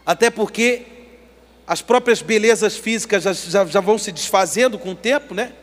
Até 0.05 0.29
porque 0.29 0.85
as 1.67 1.81
próprias 1.81 2.21
belezas 2.21 2.75
físicas 2.75 3.23
já, 3.23 3.31
já, 3.31 3.65
já 3.65 3.79
vão 3.79 3.97
se 3.97 4.11
desfazendo 4.11 4.79
com 4.79 4.91
o 4.91 4.95
tempo, 4.95 5.33
né? 5.33 5.53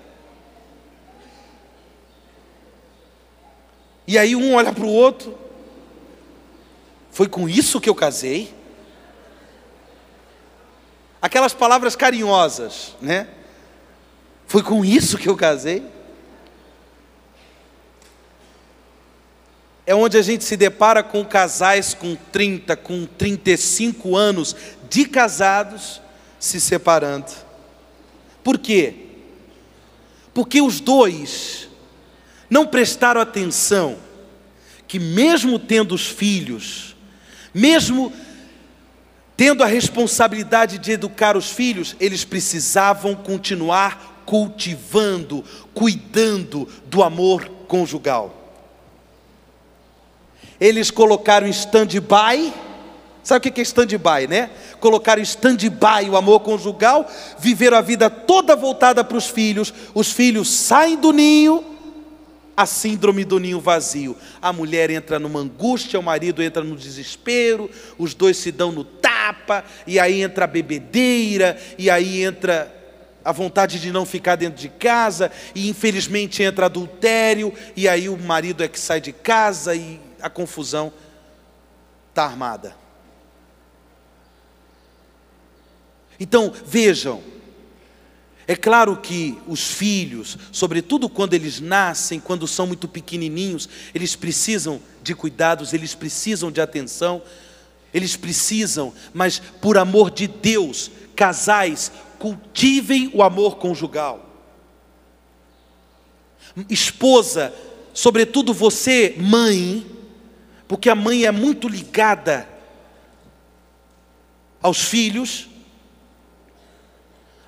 E 4.07 4.17
aí 4.17 4.37
um 4.37 4.55
olha 4.55 4.73
para 4.73 4.85
o 4.85 4.93
outro, 4.93 5.37
foi 7.11 7.29
com 7.29 7.49
isso 7.49 7.81
que 7.81 7.89
eu 7.89 7.95
casei? 7.95 8.55
Aquelas 11.21 11.53
palavras 11.53 11.97
carinhosas, 11.97 12.95
né? 13.01 13.29
Foi 14.47 14.63
com 14.63 14.85
isso 14.85 15.19
que 15.19 15.29
eu 15.29 15.37
casei? 15.37 15.83
É 19.85 19.95
onde 19.95 20.17
a 20.19 20.23
gente 20.23 20.45
se 20.45 20.57
depara 20.57 21.03
com 21.03 21.25
casais 21.25 21.95
com 21.95 22.17
30, 22.17 22.77
com 22.77 23.07
35 23.07 24.17
anos 24.17 24.55
de 24.89 25.05
casados 25.05 26.01
se 26.39 26.61
separando. 26.61 27.33
Por 28.45 28.59
quê? 28.59 28.95
Porque 30.35 30.61
os 30.61 30.81
dois 30.81 31.66
não 32.49 32.67
prestaram 32.67 33.21
atenção 33.21 33.97
que, 34.87 34.99
mesmo 34.99 35.59
tendo 35.59 35.95
os 35.95 36.07
filhos, 36.07 36.97
mesmo 37.53 38.13
tendo 39.37 39.63
a 39.63 39.67
responsabilidade 39.67 40.79
de 40.79 40.93
educar 40.93 41.37
os 41.37 41.51
filhos, 41.51 41.95
eles 42.01 42.25
precisavam 42.25 43.15
continuar 43.15 44.23
cultivando, 44.25 45.45
cuidando 45.75 46.69
do 46.87 47.03
amor 47.03 47.49
conjugal. 47.69 48.35
Eles 50.59 50.91
colocaram 50.91 51.47
em 51.47 51.51
stand-by, 51.51 52.53
sabe 53.23 53.49
o 53.49 53.53
que 53.53 53.61
é 53.61 53.63
stand-by, 53.63 54.27
né? 54.27 54.51
Colocaram 54.81 55.21
em 55.21 55.25
stand-by 55.25 56.09
o 56.09 56.17
amor 56.17 56.41
conjugal, 56.41 57.07
viveram 57.39 57.77
a 57.77 57.83
vida 57.83 58.09
toda 58.09 58.57
voltada 58.57 59.05
para 59.05 59.19
os 59.19 59.27
filhos, 59.27 59.73
os 59.95 60.13
filhos 60.13 60.49
saem 60.49 60.97
do 60.97 61.13
ninho, 61.13 61.76
a 62.57 62.65
síndrome 62.65 63.25
do 63.25 63.39
ninho 63.39 63.61
vazio. 63.61 64.17
A 64.41 64.53
mulher 64.53 64.91
entra 64.91 65.19
numa 65.19 65.41
angústia, 65.41 66.01
o 66.01 66.03
marido 66.03 66.43
entra 66.43 66.65
no 66.65 66.75
desespero, 66.75 67.71
os 67.99 68.15
dois 68.15 68.37
se 68.39 68.51
dão 68.51 68.73
no 68.73 68.83
tapa, 68.83 69.65
e 69.87 70.01
aí 70.01 70.23
entra 70.23 70.45
a 70.45 70.49
bebedeira, 70.49 71.59
e 71.77 71.91
aí 71.91 72.23
entra 72.23 72.73
a 73.23 73.33
vontade 73.33 73.81
de 73.81 73.91
não 73.91 74.07
ficar 74.07 74.37
dentro 74.37 74.59
de 74.61 74.69
casa, 74.69 75.31
e 75.55 75.69
infelizmente 75.69 76.43
entra 76.43 76.67
adultério, 76.67 77.53
e 77.77 77.89
aí 77.89 78.09
o 78.09 78.17
marido 78.17 78.63
é 78.63 78.69
que 78.69 78.79
sai 78.79 79.01
de 79.01 79.13
casa 79.13 79.75
e 79.75 80.01
a 80.23 80.31
confusão 80.31 80.93
está 82.11 82.25
armada. 82.25 82.75
Então, 86.19 86.53
vejam, 86.65 87.21
é 88.49 88.55
claro 88.55 88.97
que 88.97 89.37
os 89.49 89.73
filhos, 89.73 90.39
sobretudo 90.53 91.09
quando 91.09 91.35
eles 91.35 91.61
nascem, 91.61 92.21
quando 92.21 92.47
são 92.47 92.67
muito 92.67 92.87
pequenininhos, 92.87 93.69
eles 93.93 94.15
precisam 94.15 94.81
de 95.03 95.15
cuidados, 95.15 95.73
eles 95.73 95.97
precisam 95.97 96.53
de 96.53 96.61
atenção, 96.61 97.23
eles 97.93 98.17
precisam, 98.17 98.93
mas 99.13 99.41
por 99.61 99.77
amor 99.77 100.13
de 100.13 100.29
Deus, 100.29 100.91
casais, 101.17 101.91
cultivem 102.21 103.11
o 103.13 103.23
amor 103.23 103.57
conjugal. 103.57 104.25
Esposa, 106.71 107.53
sobretudo 107.93 108.55
você, 108.55 109.17
mãe, 109.19 109.85
porque 110.69 110.89
a 110.89 110.95
mãe 110.95 111.25
é 111.25 111.33
muito 111.33 111.69
ligada 111.69 112.49
aos 114.63 114.83
filhos, 114.83 115.49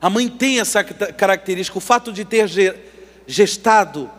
a 0.00 0.08
mãe 0.08 0.28
tem 0.28 0.60
essa 0.60 0.84
característica, 0.84 1.78
o 1.78 1.80
fato 1.80 2.12
de 2.12 2.24
ter 2.24 2.48
gestado 3.26 4.10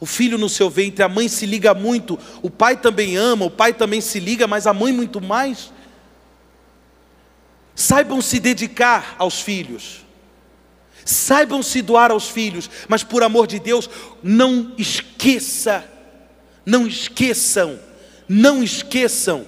o 0.00 0.06
filho 0.06 0.38
no 0.38 0.48
seu 0.48 0.70
ventre, 0.70 1.02
a 1.02 1.08
mãe 1.08 1.28
se 1.28 1.44
liga 1.44 1.74
muito, 1.74 2.18
o 2.40 2.48
pai 2.48 2.76
também 2.76 3.16
ama, 3.16 3.46
o 3.46 3.50
pai 3.50 3.72
também 3.72 4.00
se 4.00 4.20
liga, 4.20 4.46
mas 4.46 4.66
a 4.66 4.72
mãe 4.72 4.92
muito 4.92 5.20
mais. 5.20 5.72
Saibam 7.74 8.20
se 8.20 8.38
dedicar 8.38 9.16
aos 9.18 9.40
filhos, 9.40 10.04
saibam 11.04 11.62
se 11.62 11.82
doar 11.82 12.10
aos 12.10 12.28
filhos, 12.28 12.70
mas 12.88 13.02
por 13.02 13.22
amor 13.22 13.46
de 13.46 13.58
Deus, 13.58 13.88
não 14.22 14.72
esqueça, 14.78 15.84
não 16.64 16.86
esqueçam, 16.86 17.78
não 18.28 18.62
esqueçam 18.62 19.46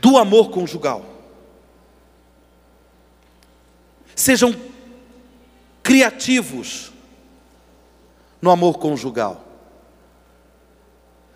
do 0.00 0.18
amor 0.18 0.50
conjugal. 0.50 1.13
Sejam 4.14 4.54
criativos 5.82 6.92
no 8.40 8.50
amor 8.50 8.78
conjugal. 8.78 9.44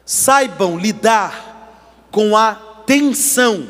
Saibam 0.04 0.78
lidar 0.78 2.06
com 2.10 2.36
a 2.36 2.54
tensão, 2.86 3.68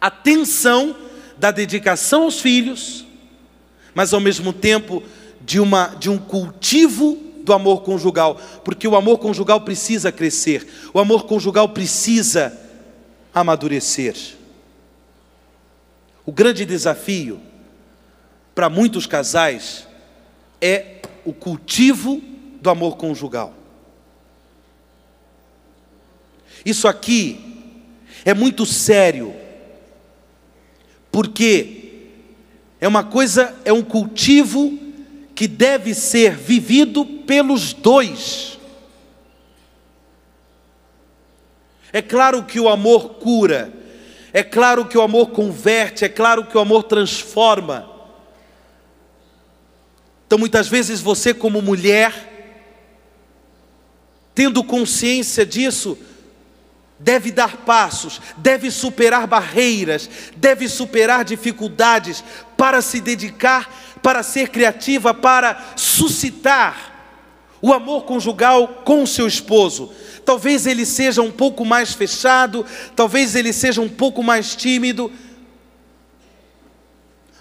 a 0.00 0.10
tensão 0.10 0.94
da 1.38 1.50
dedicação 1.50 2.24
aos 2.24 2.40
filhos, 2.40 3.06
mas 3.94 4.12
ao 4.12 4.20
mesmo 4.20 4.52
tempo 4.52 5.02
de, 5.40 5.58
uma, 5.58 5.94
de 5.98 6.10
um 6.10 6.18
cultivo 6.18 7.16
do 7.42 7.52
amor 7.52 7.82
conjugal, 7.82 8.38
porque 8.64 8.86
o 8.86 8.96
amor 8.96 9.18
conjugal 9.18 9.60
precisa 9.60 10.12
crescer, 10.12 10.66
o 10.92 10.98
amor 10.98 11.24
conjugal 11.24 11.68
precisa 11.68 12.58
amadurecer. 13.32 14.35
O 16.26 16.32
grande 16.32 16.66
desafio 16.66 17.40
para 18.52 18.68
muitos 18.68 19.06
casais 19.06 19.86
é 20.60 20.96
o 21.24 21.32
cultivo 21.32 22.20
do 22.60 22.68
amor 22.68 22.96
conjugal. 22.96 23.54
Isso 26.64 26.88
aqui 26.88 27.40
é 28.24 28.34
muito 28.34 28.66
sério, 28.66 29.32
porque 31.12 32.08
é 32.80 32.88
uma 32.88 33.04
coisa, 33.04 33.54
é 33.64 33.72
um 33.72 33.82
cultivo 33.82 34.76
que 35.32 35.46
deve 35.46 35.94
ser 35.94 36.34
vivido 36.34 37.04
pelos 37.04 37.72
dois. 37.72 38.58
É 41.92 42.02
claro 42.02 42.42
que 42.42 42.58
o 42.58 42.68
amor 42.68 43.14
cura, 43.14 43.72
é 44.36 44.42
claro 44.42 44.84
que 44.84 44.98
o 44.98 45.00
amor 45.00 45.30
converte, 45.30 46.04
é 46.04 46.10
claro 46.10 46.44
que 46.44 46.58
o 46.58 46.60
amor 46.60 46.82
transforma. 46.82 47.90
Então, 50.26 50.38
muitas 50.38 50.68
vezes 50.68 51.00
você, 51.00 51.32
como 51.32 51.62
mulher, 51.62 52.12
tendo 54.34 54.62
consciência 54.62 55.46
disso, 55.46 55.96
deve 56.98 57.32
dar 57.32 57.64
passos, 57.64 58.20
deve 58.36 58.70
superar 58.70 59.26
barreiras, 59.26 60.06
deve 60.36 60.68
superar 60.68 61.24
dificuldades 61.24 62.22
para 62.58 62.82
se 62.82 63.00
dedicar, 63.00 63.74
para 64.02 64.22
ser 64.22 64.50
criativa, 64.50 65.14
para 65.14 65.72
suscitar 65.76 67.16
o 67.62 67.72
amor 67.72 68.04
conjugal 68.04 68.82
com 68.84 69.02
o 69.02 69.06
seu 69.06 69.26
esposo. 69.26 69.94
Talvez 70.26 70.66
ele 70.66 70.84
seja 70.84 71.22
um 71.22 71.30
pouco 71.30 71.64
mais 71.64 71.92
fechado, 71.92 72.66
talvez 72.96 73.36
ele 73.36 73.52
seja 73.52 73.80
um 73.80 73.88
pouco 73.88 74.24
mais 74.24 74.56
tímido, 74.56 75.10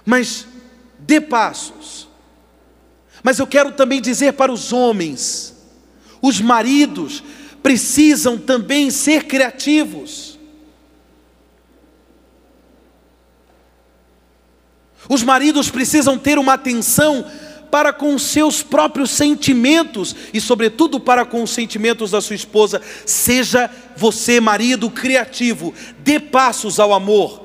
mas 0.05 0.45
dê 0.99 1.19
passos. 1.19 2.07
Mas 3.23 3.39
eu 3.39 3.47
quero 3.47 3.71
também 3.71 3.99
dizer 3.99 4.33
para 4.33 4.51
os 4.51 4.71
homens, 4.71 5.55
os 6.21 6.39
maridos 6.39 7.23
precisam 7.63 8.37
também 8.37 8.91
ser 8.91 9.23
criativos. 9.23 10.37
Os 15.09 15.23
maridos 15.23 15.71
precisam 15.71 16.19
ter 16.19 16.37
uma 16.37 16.53
atenção 16.53 17.25
para 17.71 17.91
com 17.91 18.17
seus 18.17 18.63
próprios 18.63 19.11
sentimentos 19.11 20.15
e, 20.33 20.39
sobretudo, 20.39 20.99
para 20.99 21.25
com 21.25 21.43
os 21.43 21.51
sentimentos 21.51 22.11
da 22.11 22.21
sua 22.21 22.35
esposa. 22.35 22.81
Seja 23.05 23.69
você, 23.95 24.39
marido, 24.39 24.89
criativo, 24.89 25.73
dê 25.99 26.19
passos 26.19 26.79
ao 26.79 26.93
amor, 26.93 27.41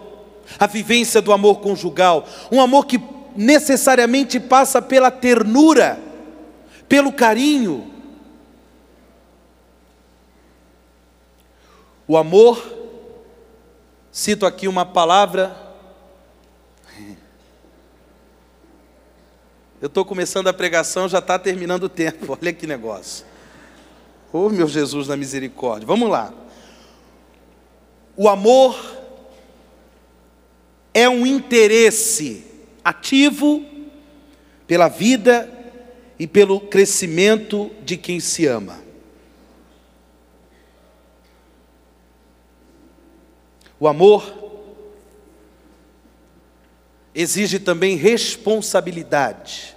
a 0.58 0.66
vivência 0.66 1.20
do 1.20 1.32
amor 1.32 1.60
conjugal, 1.60 2.28
um 2.50 2.60
amor 2.60 2.86
que 2.86 3.00
necessariamente 3.36 4.40
passa 4.40 4.82
pela 4.82 5.10
ternura, 5.10 5.98
pelo 6.88 7.12
carinho. 7.12 7.90
O 12.06 12.16
amor, 12.16 12.60
cito 14.10 14.44
aqui 14.44 14.66
uma 14.66 14.84
palavra 14.84 15.69
Eu 19.80 19.86
estou 19.86 20.04
começando 20.04 20.46
a 20.46 20.52
pregação, 20.52 21.08
já 21.08 21.20
está 21.20 21.38
terminando 21.38 21.84
o 21.84 21.88
tempo. 21.88 22.36
Olha 22.40 22.52
que 22.52 22.66
negócio. 22.66 23.24
Oh, 24.30 24.50
meu 24.50 24.68
Jesus 24.68 25.08
na 25.08 25.16
misericórdia. 25.16 25.86
Vamos 25.86 26.10
lá. 26.10 26.34
O 28.14 28.28
amor 28.28 28.78
é 30.92 31.08
um 31.08 31.26
interesse 31.26 32.44
ativo 32.84 33.64
pela 34.66 34.88
vida 34.88 35.48
e 36.18 36.26
pelo 36.26 36.60
crescimento 36.60 37.70
de 37.82 37.96
quem 37.96 38.20
se 38.20 38.46
ama. 38.46 38.78
O 43.80 43.88
amor 43.88 44.39
exige 47.14 47.58
também 47.58 47.96
responsabilidade. 47.96 49.76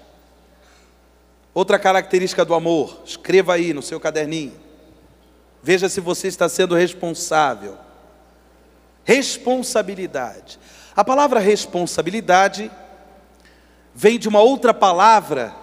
Outra 1.54 1.78
característica 1.78 2.44
do 2.44 2.54
amor, 2.54 3.02
escreva 3.06 3.54
aí 3.54 3.74
no 3.74 3.82
seu 3.82 4.00
caderninho. 4.00 4.54
Veja 5.62 5.88
se 5.88 6.02
você 6.02 6.28
está 6.28 6.50
sendo 6.50 6.76
responsável. 6.76 7.78
Responsabilidade. 9.04 10.60
A 10.96 11.04
palavra 11.04 11.40
responsabilidade 11.40 12.72
vem 13.94 14.18
de 14.18 14.28
uma 14.28 14.42
outra 14.42 14.74
palavra 14.74 15.56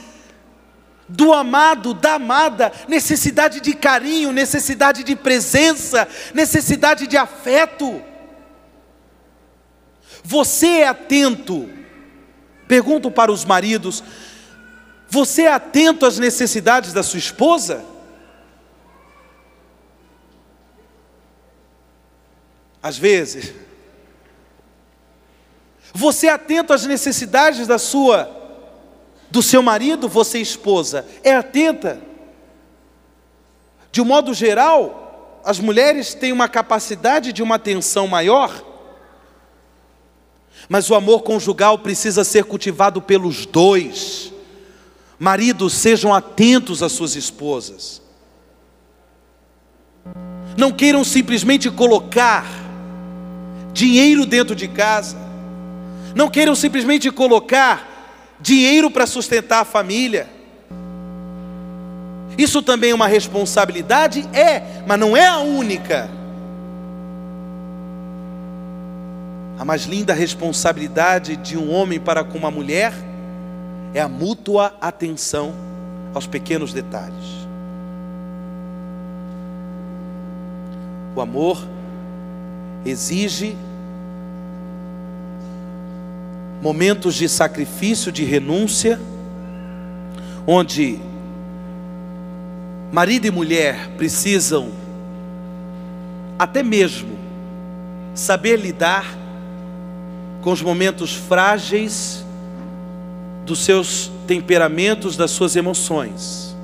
do 1.09 1.33
amado, 1.33 1.93
da 1.95 2.15
amada, 2.15 2.73
necessidade 2.89 3.61
de 3.61 3.75
carinho, 3.75 4.33
necessidade 4.33 5.05
de 5.05 5.15
presença, 5.15 6.09
necessidade 6.33 7.07
de 7.07 7.17
afeto. 7.17 8.03
Você 10.25 10.67
é 10.67 10.89
atento, 10.89 11.69
pergunto 12.67 13.11
para 13.11 13.31
os 13.31 13.45
maridos, 13.45 14.03
você 15.13 15.43
é 15.43 15.53
atento 15.53 16.07
às 16.07 16.19
necessidades 16.19 16.95
da 16.95 17.03
sua 17.03 17.19
esposa? 17.19 17.85
Às 22.83 22.97
vezes. 22.97 23.53
Você 25.93 26.29
é 26.29 26.31
atento 26.31 26.73
às 26.73 26.87
necessidades 26.87 27.67
da 27.67 27.79
sua 27.79 28.39
do 29.31 29.43
seu 29.43 29.63
marido, 29.63 30.09
você 30.09 30.39
esposa, 30.39 31.07
é 31.23 31.35
atenta. 31.35 32.01
De 33.91 34.01
um 34.01 34.07
modo 34.07 34.33
geral, 34.33 35.43
as 35.45 35.61
mulheres 35.61 36.15
têm 36.15 36.33
uma 36.33 36.49
capacidade 36.49 37.35
de 37.35 37.43
uma 37.43 37.57
atenção 37.57 38.09
maior, 38.09 38.65
mas 40.71 40.89
o 40.89 40.95
amor 40.95 41.21
conjugal 41.23 41.79
precisa 41.81 42.25
ser 42.25 42.45
cultivado 42.45 43.03
pelos 43.03 43.45
dois. 43.45 44.32
Maridos, 45.23 45.75
sejam 45.75 46.13
atentos 46.13 46.83
às 46.83 46.91
suas 46.91 47.15
esposas. 47.15 48.03
Não 50.57 50.73
queiram 50.73 51.05
simplesmente 51.05 51.71
colocar 51.71 52.45
dinheiro 53.73 54.27
dentro 54.27 54.57
de 54.57 54.67
casa. 54.67 55.17
Não 56.17 56.29
queiram 56.29 56.57
simplesmente 56.57 57.09
colocar 57.13 58.37
dinheiro 58.41 58.91
para 58.91 59.07
sustentar 59.07 59.61
a 59.61 59.65
família. 59.65 60.29
Isso 62.37 62.61
também 62.61 62.91
é 62.91 62.95
uma 62.95 63.07
responsabilidade? 63.07 64.29
É, 64.33 64.83
mas 64.89 64.99
não 64.99 65.17
é 65.17 65.29
a 65.29 65.39
única. 65.39 66.11
A 69.57 69.65
mais 69.65 69.85
linda 69.85 70.13
responsabilidade 70.15 71.37
de 71.37 71.57
um 71.57 71.71
homem 71.73 72.01
para 72.01 72.25
com 72.25 72.37
uma 72.37 72.51
mulher 72.51 73.12
é 73.95 74.01
a 74.01 74.09
mútua 74.09 74.75
atenção 74.81 75.55
aos 76.15 76.27
pequenos 76.27 76.73
detalhes. 76.73 77.43
O 81.15 81.21
amor 81.21 81.59
exige 82.85 83.57
momentos 86.63 87.15
de 87.15 87.29
sacrifício, 87.29 88.11
de 88.11 88.25
renúncia, 88.25 88.99
onde 90.47 90.99
marido 92.91 93.27
e 93.27 93.31
mulher 93.31 93.89
precisam 93.97 94.71
até 96.39 96.63
mesmo 96.63 97.19
saber 98.15 98.59
lidar 98.59 99.07
com 100.41 100.51
os 100.51 100.63
momentos 100.63 101.15
frágeis 101.15 102.25
dos 103.53 103.67
seus 103.67 104.11
temperamentos, 104.27 105.15
das 105.15 105.31
suas 105.31 105.57
emoções. 105.57 106.57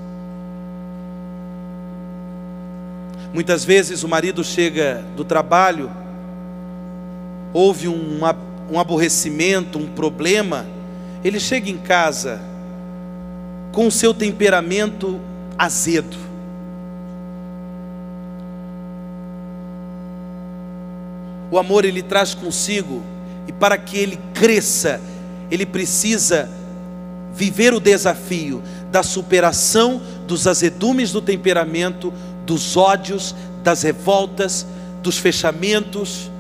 Muitas 3.31 3.63
vezes 3.63 4.03
o 4.03 4.09
marido 4.09 4.43
chega 4.43 5.05
do 5.15 5.23
trabalho, 5.23 5.91
houve 7.53 7.89
uma 7.89 8.35
um 8.71 8.79
aborrecimento, 8.79 9.79
um 9.79 9.87
problema, 9.87 10.67
ele 11.23 11.39
chega 11.39 11.71
em 11.71 11.77
casa 11.77 12.41
com 13.73 13.87
o 13.87 13.91
seu 13.91 14.15
temperamento 14.15 15.21
azedo. 15.59 16.17
O 21.51 21.59
amor 21.59 21.85
ele 21.85 22.03
traz 22.03 22.35
consigo, 22.35 23.03
e 23.47 23.53
para 23.53 23.77
que 23.77 23.99
ele 23.99 24.19
cresça, 24.33 25.01
ele 25.51 25.65
precisa 25.65 26.58
viver 27.35 27.73
o 27.75 27.81
desafio 27.81 28.63
da 28.91 29.03
superação 29.03 30.01
dos 30.27 30.47
azedumes 30.47 31.13
do 31.13 31.23
temperamento, 31.23 32.13
dos 32.45 32.77
ódios, 32.77 33.35
das 33.63 33.83
revoltas, 33.83 34.67
dos 35.03 35.19
fechamentos 35.19 36.31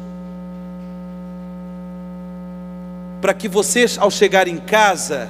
para 3.20 3.34
que 3.34 3.48
você, 3.48 3.84
ao 3.98 4.10
chegar 4.10 4.46
em 4.46 4.58
casa, 4.58 5.28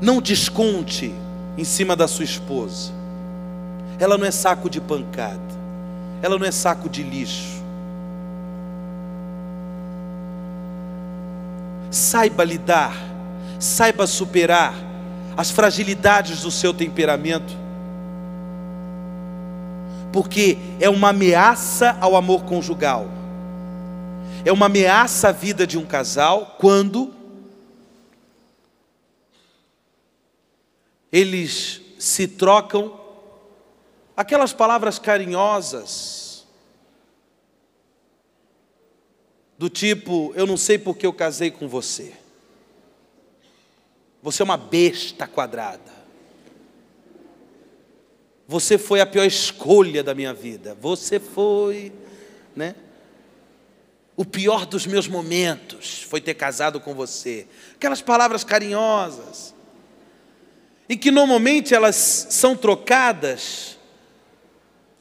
não 0.00 0.20
desconte 0.20 1.14
em 1.56 1.64
cima 1.64 1.94
da 1.94 2.08
sua 2.08 2.24
esposa. 2.24 2.92
Ela 3.98 4.18
não 4.18 4.26
é 4.26 4.30
saco 4.30 4.68
de 4.68 4.80
pancada, 4.80 5.40
ela 6.20 6.38
não 6.38 6.46
é 6.46 6.50
saco 6.50 6.88
de 6.88 7.02
lixo. 7.02 7.55
Saiba 11.96 12.44
lidar, 12.44 12.94
saiba 13.58 14.06
superar 14.06 14.74
as 15.34 15.50
fragilidades 15.50 16.42
do 16.42 16.50
seu 16.50 16.74
temperamento, 16.74 17.56
porque 20.12 20.58
é 20.78 20.90
uma 20.90 21.08
ameaça 21.08 21.96
ao 21.98 22.14
amor 22.14 22.44
conjugal. 22.44 23.06
É 24.44 24.52
uma 24.52 24.66
ameaça 24.66 25.30
à 25.30 25.32
vida 25.32 25.66
de 25.66 25.78
um 25.78 25.86
casal 25.86 26.56
quando 26.60 27.14
eles 31.10 31.80
se 31.98 32.28
trocam 32.28 32.92
aquelas 34.14 34.52
palavras 34.52 34.98
carinhosas, 34.98 36.25
do 39.58 39.68
tipo: 39.68 40.32
Eu 40.36 40.46
não 40.46 40.56
sei 40.56 40.78
porque 40.78 41.06
eu 41.06 41.12
casei 41.12 41.50
com 41.50 41.68
você, 41.68 42.12
você 44.22 44.42
é 44.42 44.44
uma 44.44 44.56
besta 44.56 45.26
quadrada, 45.26 45.92
você 48.46 48.78
foi 48.78 49.00
a 49.00 49.06
pior 49.06 49.24
escolha 49.24 50.02
da 50.02 50.14
minha 50.14 50.32
vida, 50.32 50.76
você 50.80 51.18
foi, 51.18 51.92
né? 52.54 52.74
O 54.16 54.24
pior 54.24 54.64
dos 54.64 54.86
meus 54.86 55.06
momentos 55.06 56.02
foi 56.04 56.22
ter 56.22 56.32
casado 56.32 56.80
com 56.80 56.94
você. 56.94 57.46
Aquelas 57.74 58.00
palavras 58.00 58.42
carinhosas. 58.42 59.54
e 60.88 60.96
que 60.96 61.10
normalmente 61.10 61.74
elas 61.74 61.96
são 62.30 62.56
trocadas, 62.56 63.75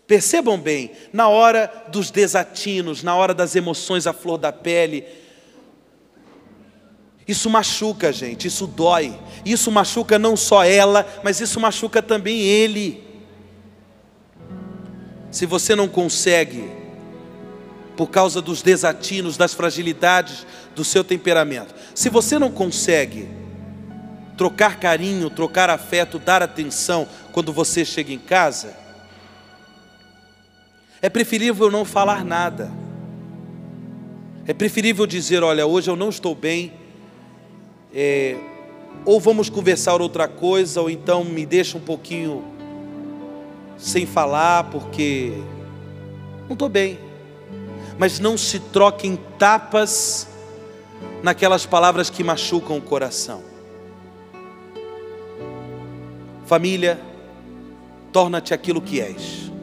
percebam 0.07 0.59
bem, 0.59 0.91
na 1.11 1.27
hora 1.27 1.71
dos 1.89 2.11
desatinos, 2.11 3.01
na 3.01 3.15
hora 3.15 3.33
das 3.33 3.55
emoções 3.55 4.05
à 4.05 4.13
flor 4.13 4.37
da 4.37 4.51
pele. 4.51 5.03
Isso 7.27 7.49
machuca, 7.49 8.13
gente, 8.13 8.47
isso 8.47 8.67
dói. 8.67 9.17
Isso 9.43 9.71
machuca 9.71 10.19
não 10.19 10.37
só 10.37 10.63
ela, 10.63 11.07
mas 11.23 11.39
isso 11.39 11.59
machuca 11.59 12.01
também 12.01 12.41
ele. 12.41 13.03
Se 15.31 15.45
você 15.45 15.75
não 15.75 15.87
consegue, 15.87 16.69
por 17.97 18.07
causa 18.07 18.41
dos 18.41 18.61
desatinos, 18.61 19.37
das 19.37 19.53
fragilidades 19.53 20.45
do 20.75 20.85
seu 20.85 21.03
temperamento, 21.03 21.73
se 21.95 22.09
você 22.09 22.37
não 22.37 22.51
consegue 22.51 23.27
trocar 24.37 24.79
carinho, 24.79 25.29
trocar 25.29 25.69
afeto, 25.69 26.19
dar 26.19 26.43
atenção 26.43 27.07
quando 27.31 27.51
você 27.51 27.83
chega 27.83 28.13
em 28.13 28.19
casa, 28.19 28.84
é 31.05 31.09
preferível 31.09 31.69
não 31.69 31.85
falar 31.85 32.25
nada. 32.25 32.71
É 34.47 34.55
preferível 34.55 35.05
dizer: 35.05 35.43
olha, 35.43 35.63
hoje 35.63 35.87
eu 35.87 35.95
não 35.95 36.09
estou 36.09 36.33
bem, 36.33 36.73
é, 37.93 38.35
ou 39.05 39.19
vamos 39.19 39.47
conversar 39.47 40.01
outra 40.01 40.27
coisa, 40.27 40.81
ou 40.81 40.89
então 40.89 41.23
me 41.23 41.45
deixa 41.45 41.77
um 41.77 41.81
pouquinho 41.81 42.43
sem 43.77 44.07
falar, 44.07 44.63
porque 44.71 45.33
não 46.47 46.53
estou 46.53 46.67
bem. 46.67 46.97
Mas 47.99 48.19
não 48.19 48.35
se 48.35 48.59
troquem 48.59 49.15
tapas 49.37 50.27
naquelas 51.21 51.67
palavras 51.67 52.09
que 52.09 52.23
machucam 52.23 52.79
o 52.79 52.81
coração. 52.81 53.43
Família, 56.47 56.99
torna-te 58.11 58.55
aquilo 58.55 58.81
que 58.81 58.99
és. 58.99 59.54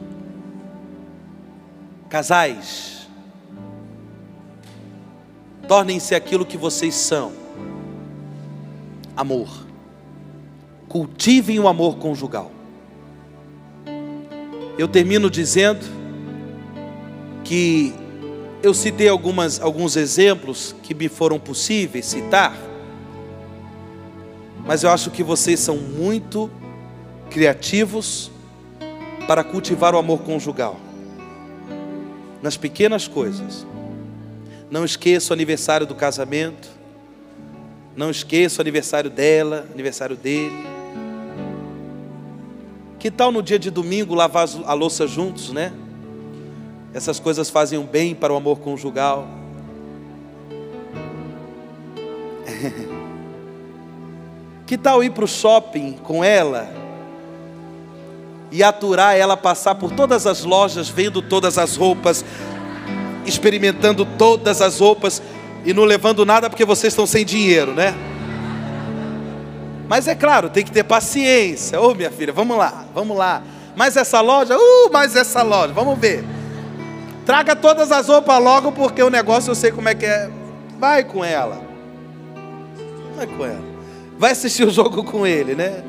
Casais, 2.13 3.07
tornem-se 5.67 6.13
aquilo 6.13 6.45
que 6.45 6.57
vocês 6.57 6.93
são. 6.93 7.31
Amor. 9.17 9.49
Cultivem 10.87 11.59
o 11.59 11.67
amor 11.67 11.97
conjugal. 11.97 12.51
Eu 14.77 14.87
termino 14.87 15.27
dizendo 15.27 15.83
que 17.43 17.95
eu 18.61 18.75
citei 18.75 19.09
algumas, 19.09 19.59
alguns 19.59 19.95
exemplos 19.95 20.75
que 20.83 20.93
me 20.93 21.09
foram 21.09 21.39
possíveis 21.39 22.05
citar, 22.05 22.55
mas 24.63 24.83
eu 24.83 24.91
acho 24.91 25.09
que 25.09 25.23
vocês 25.23 25.59
são 25.59 25.77
muito 25.77 26.47
criativos 27.31 28.29
para 29.25 29.43
cultivar 29.43 29.95
o 29.95 29.97
amor 29.97 30.19
conjugal. 30.19 30.82
Nas 32.43 32.57
pequenas 32.57 33.07
coisas. 33.07 33.65
Não 34.69 34.83
esqueça 34.83 35.31
o 35.31 35.33
aniversário 35.33 35.87
do 35.87 35.95
casamento. 35.95 36.67
Não 37.95 38.11
esqueça 38.11 38.59
o 38.59 38.61
aniversário 38.61 39.09
dela, 39.09 39.65
aniversário 39.71 40.17
dele. 40.17 40.67
Que 42.99 43.09
tal 43.09 43.31
no 43.31 43.41
dia 43.41 43.57
de 43.57 43.71
domingo 43.71 44.13
lavar 44.13 44.45
a 44.65 44.73
louça 44.73 45.07
juntos, 45.07 45.53
né? 45.53 45.71
Essas 46.93 47.17
coisas 47.17 47.49
fazem 47.49 47.79
um 47.79 47.85
bem 47.85 48.13
para 48.13 48.33
o 48.33 48.35
amor 48.35 48.59
conjugal. 48.59 49.25
que 54.67 54.77
tal 54.77 55.01
ir 55.01 55.11
para 55.11 55.23
o 55.23 55.27
shopping 55.29 55.93
com 55.93 56.21
ela 56.21 56.82
e 58.53 58.61
aturar 58.61 59.17
ela 59.17 59.35
passar 59.35 59.73
por 59.73 59.89
todas 59.89 60.27
as 60.27 60.43
lojas, 60.43 60.87
vendo 60.87 61.23
todas 61.23 61.57
as 61.57 61.75
roupas, 61.75 62.23
experimentando 63.25 64.05
todas 64.05 64.61
as 64.61 64.79
roupas 64.79 65.23
e 65.65 65.73
não 65.73 65.83
levando 65.83 66.23
nada 66.23 66.51
porque 66.51 66.63
vocês 66.63 66.93
estão 66.93 67.07
sem 67.07 67.25
dinheiro, 67.25 67.73
né? 67.73 67.95
Mas 69.89 70.07
é 70.07 70.13
claro, 70.13 70.51
tem 70.51 70.63
que 70.63 70.71
ter 70.71 70.83
paciência. 70.83 71.81
Ô 71.81 71.89
oh, 71.89 71.95
minha 71.95 72.11
filha, 72.11 72.31
vamos 72.31 72.55
lá, 72.55 72.85
vamos 72.93 73.17
lá. 73.17 73.41
Mais 73.75 73.97
essa 73.97 74.21
loja, 74.21 74.55
uh, 74.55 74.93
mais 74.93 75.15
essa 75.15 75.41
loja, 75.41 75.73
vamos 75.73 75.97
ver. 75.97 76.23
Traga 77.25 77.55
todas 77.55 77.91
as 77.91 78.07
roupas 78.07 78.39
logo, 78.39 78.71
porque 78.71 79.01
o 79.01 79.09
negócio 79.09 79.49
eu 79.49 79.55
sei 79.55 79.71
como 79.71 79.89
é 79.89 79.95
que 79.95 80.05
é. 80.05 80.29
Vai 80.79 81.03
com 81.03 81.25
ela. 81.25 81.59
Vai 83.15 83.25
com 83.25 83.45
ela. 83.45 83.63
Vai 84.15 84.31
assistir 84.31 84.67
o 84.67 84.69
jogo 84.69 85.03
com 85.03 85.25
ele, 85.25 85.55
né? 85.55 85.83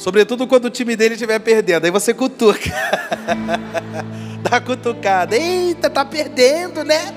Sobretudo 0.00 0.46
quando 0.46 0.64
o 0.64 0.70
time 0.70 0.96
dele 0.96 1.12
estiver 1.12 1.38
perdendo. 1.40 1.84
Aí 1.84 1.90
você 1.90 2.14
cutuca. 2.14 2.70
Dá 4.42 4.52
uma 4.52 4.60
cutucada. 4.62 5.36
Eita, 5.36 5.90
tá 5.90 6.06
perdendo, 6.06 6.82
né? 6.82 7.14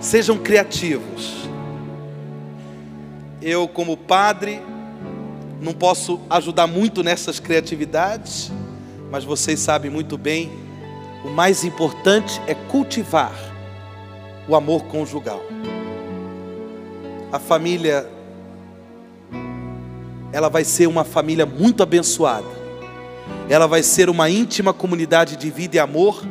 Sejam 0.00 0.38
criativos. 0.38 1.48
Eu, 3.42 3.66
como 3.66 3.96
padre, 3.96 4.62
não 5.60 5.72
posso 5.72 6.20
ajudar 6.30 6.68
muito 6.68 7.02
nessas 7.02 7.40
criatividades, 7.40 8.52
mas 9.10 9.24
vocês 9.24 9.58
sabem 9.58 9.90
muito 9.90 10.16
bem, 10.16 10.48
o 11.24 11.28
mais 11.28 11.64
importante 11.64 12.40
é 12.46 12.54
cultivar 12.54 13.34
o 14.46 14.54
amor 14.54 14.84
conjugal. 14.84 15.44
A 17.32 17.40
família 17.40 18.13
ela 20.34 20.48
vai 20.48 20.64
ser 20.64 20.88
uma 20.88 21.04
família 21.04 21.46
muito 21.46 21.80
abençoada. 21.80 22.48
Ela 23.48 23.68
vai 23.68 23.84
ser 23.84 24.10
uma 24.10 24.28
íntima 24.28 24.74
comunidade 24.74 25.36
de 25.36 25.48
vida 25.48 25.76
e 25.76 25.78
amor 25.78 26.24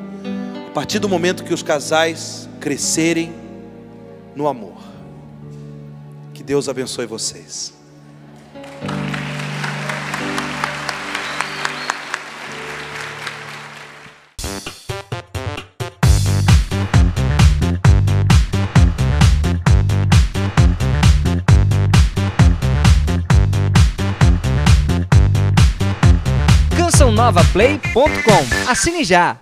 a 0.68 0.72
partir 0.72 1.00
do 1.00 1.08
momento 1.08 1.42
que 1.42 1.54
os 1.54 1.64
casais 1.64 2.50
crescerem 2.60 3.34
no 4.36 4.46
amor. 4.46 4.76
Que 6.34 6.44
Deus 6.44 6.68
abençoe 6.68 7.06
vocês. 7.06 7.74
novaplay.com. 27.34 28.70
Assine 28.70 29.04
já! 29.04 29.38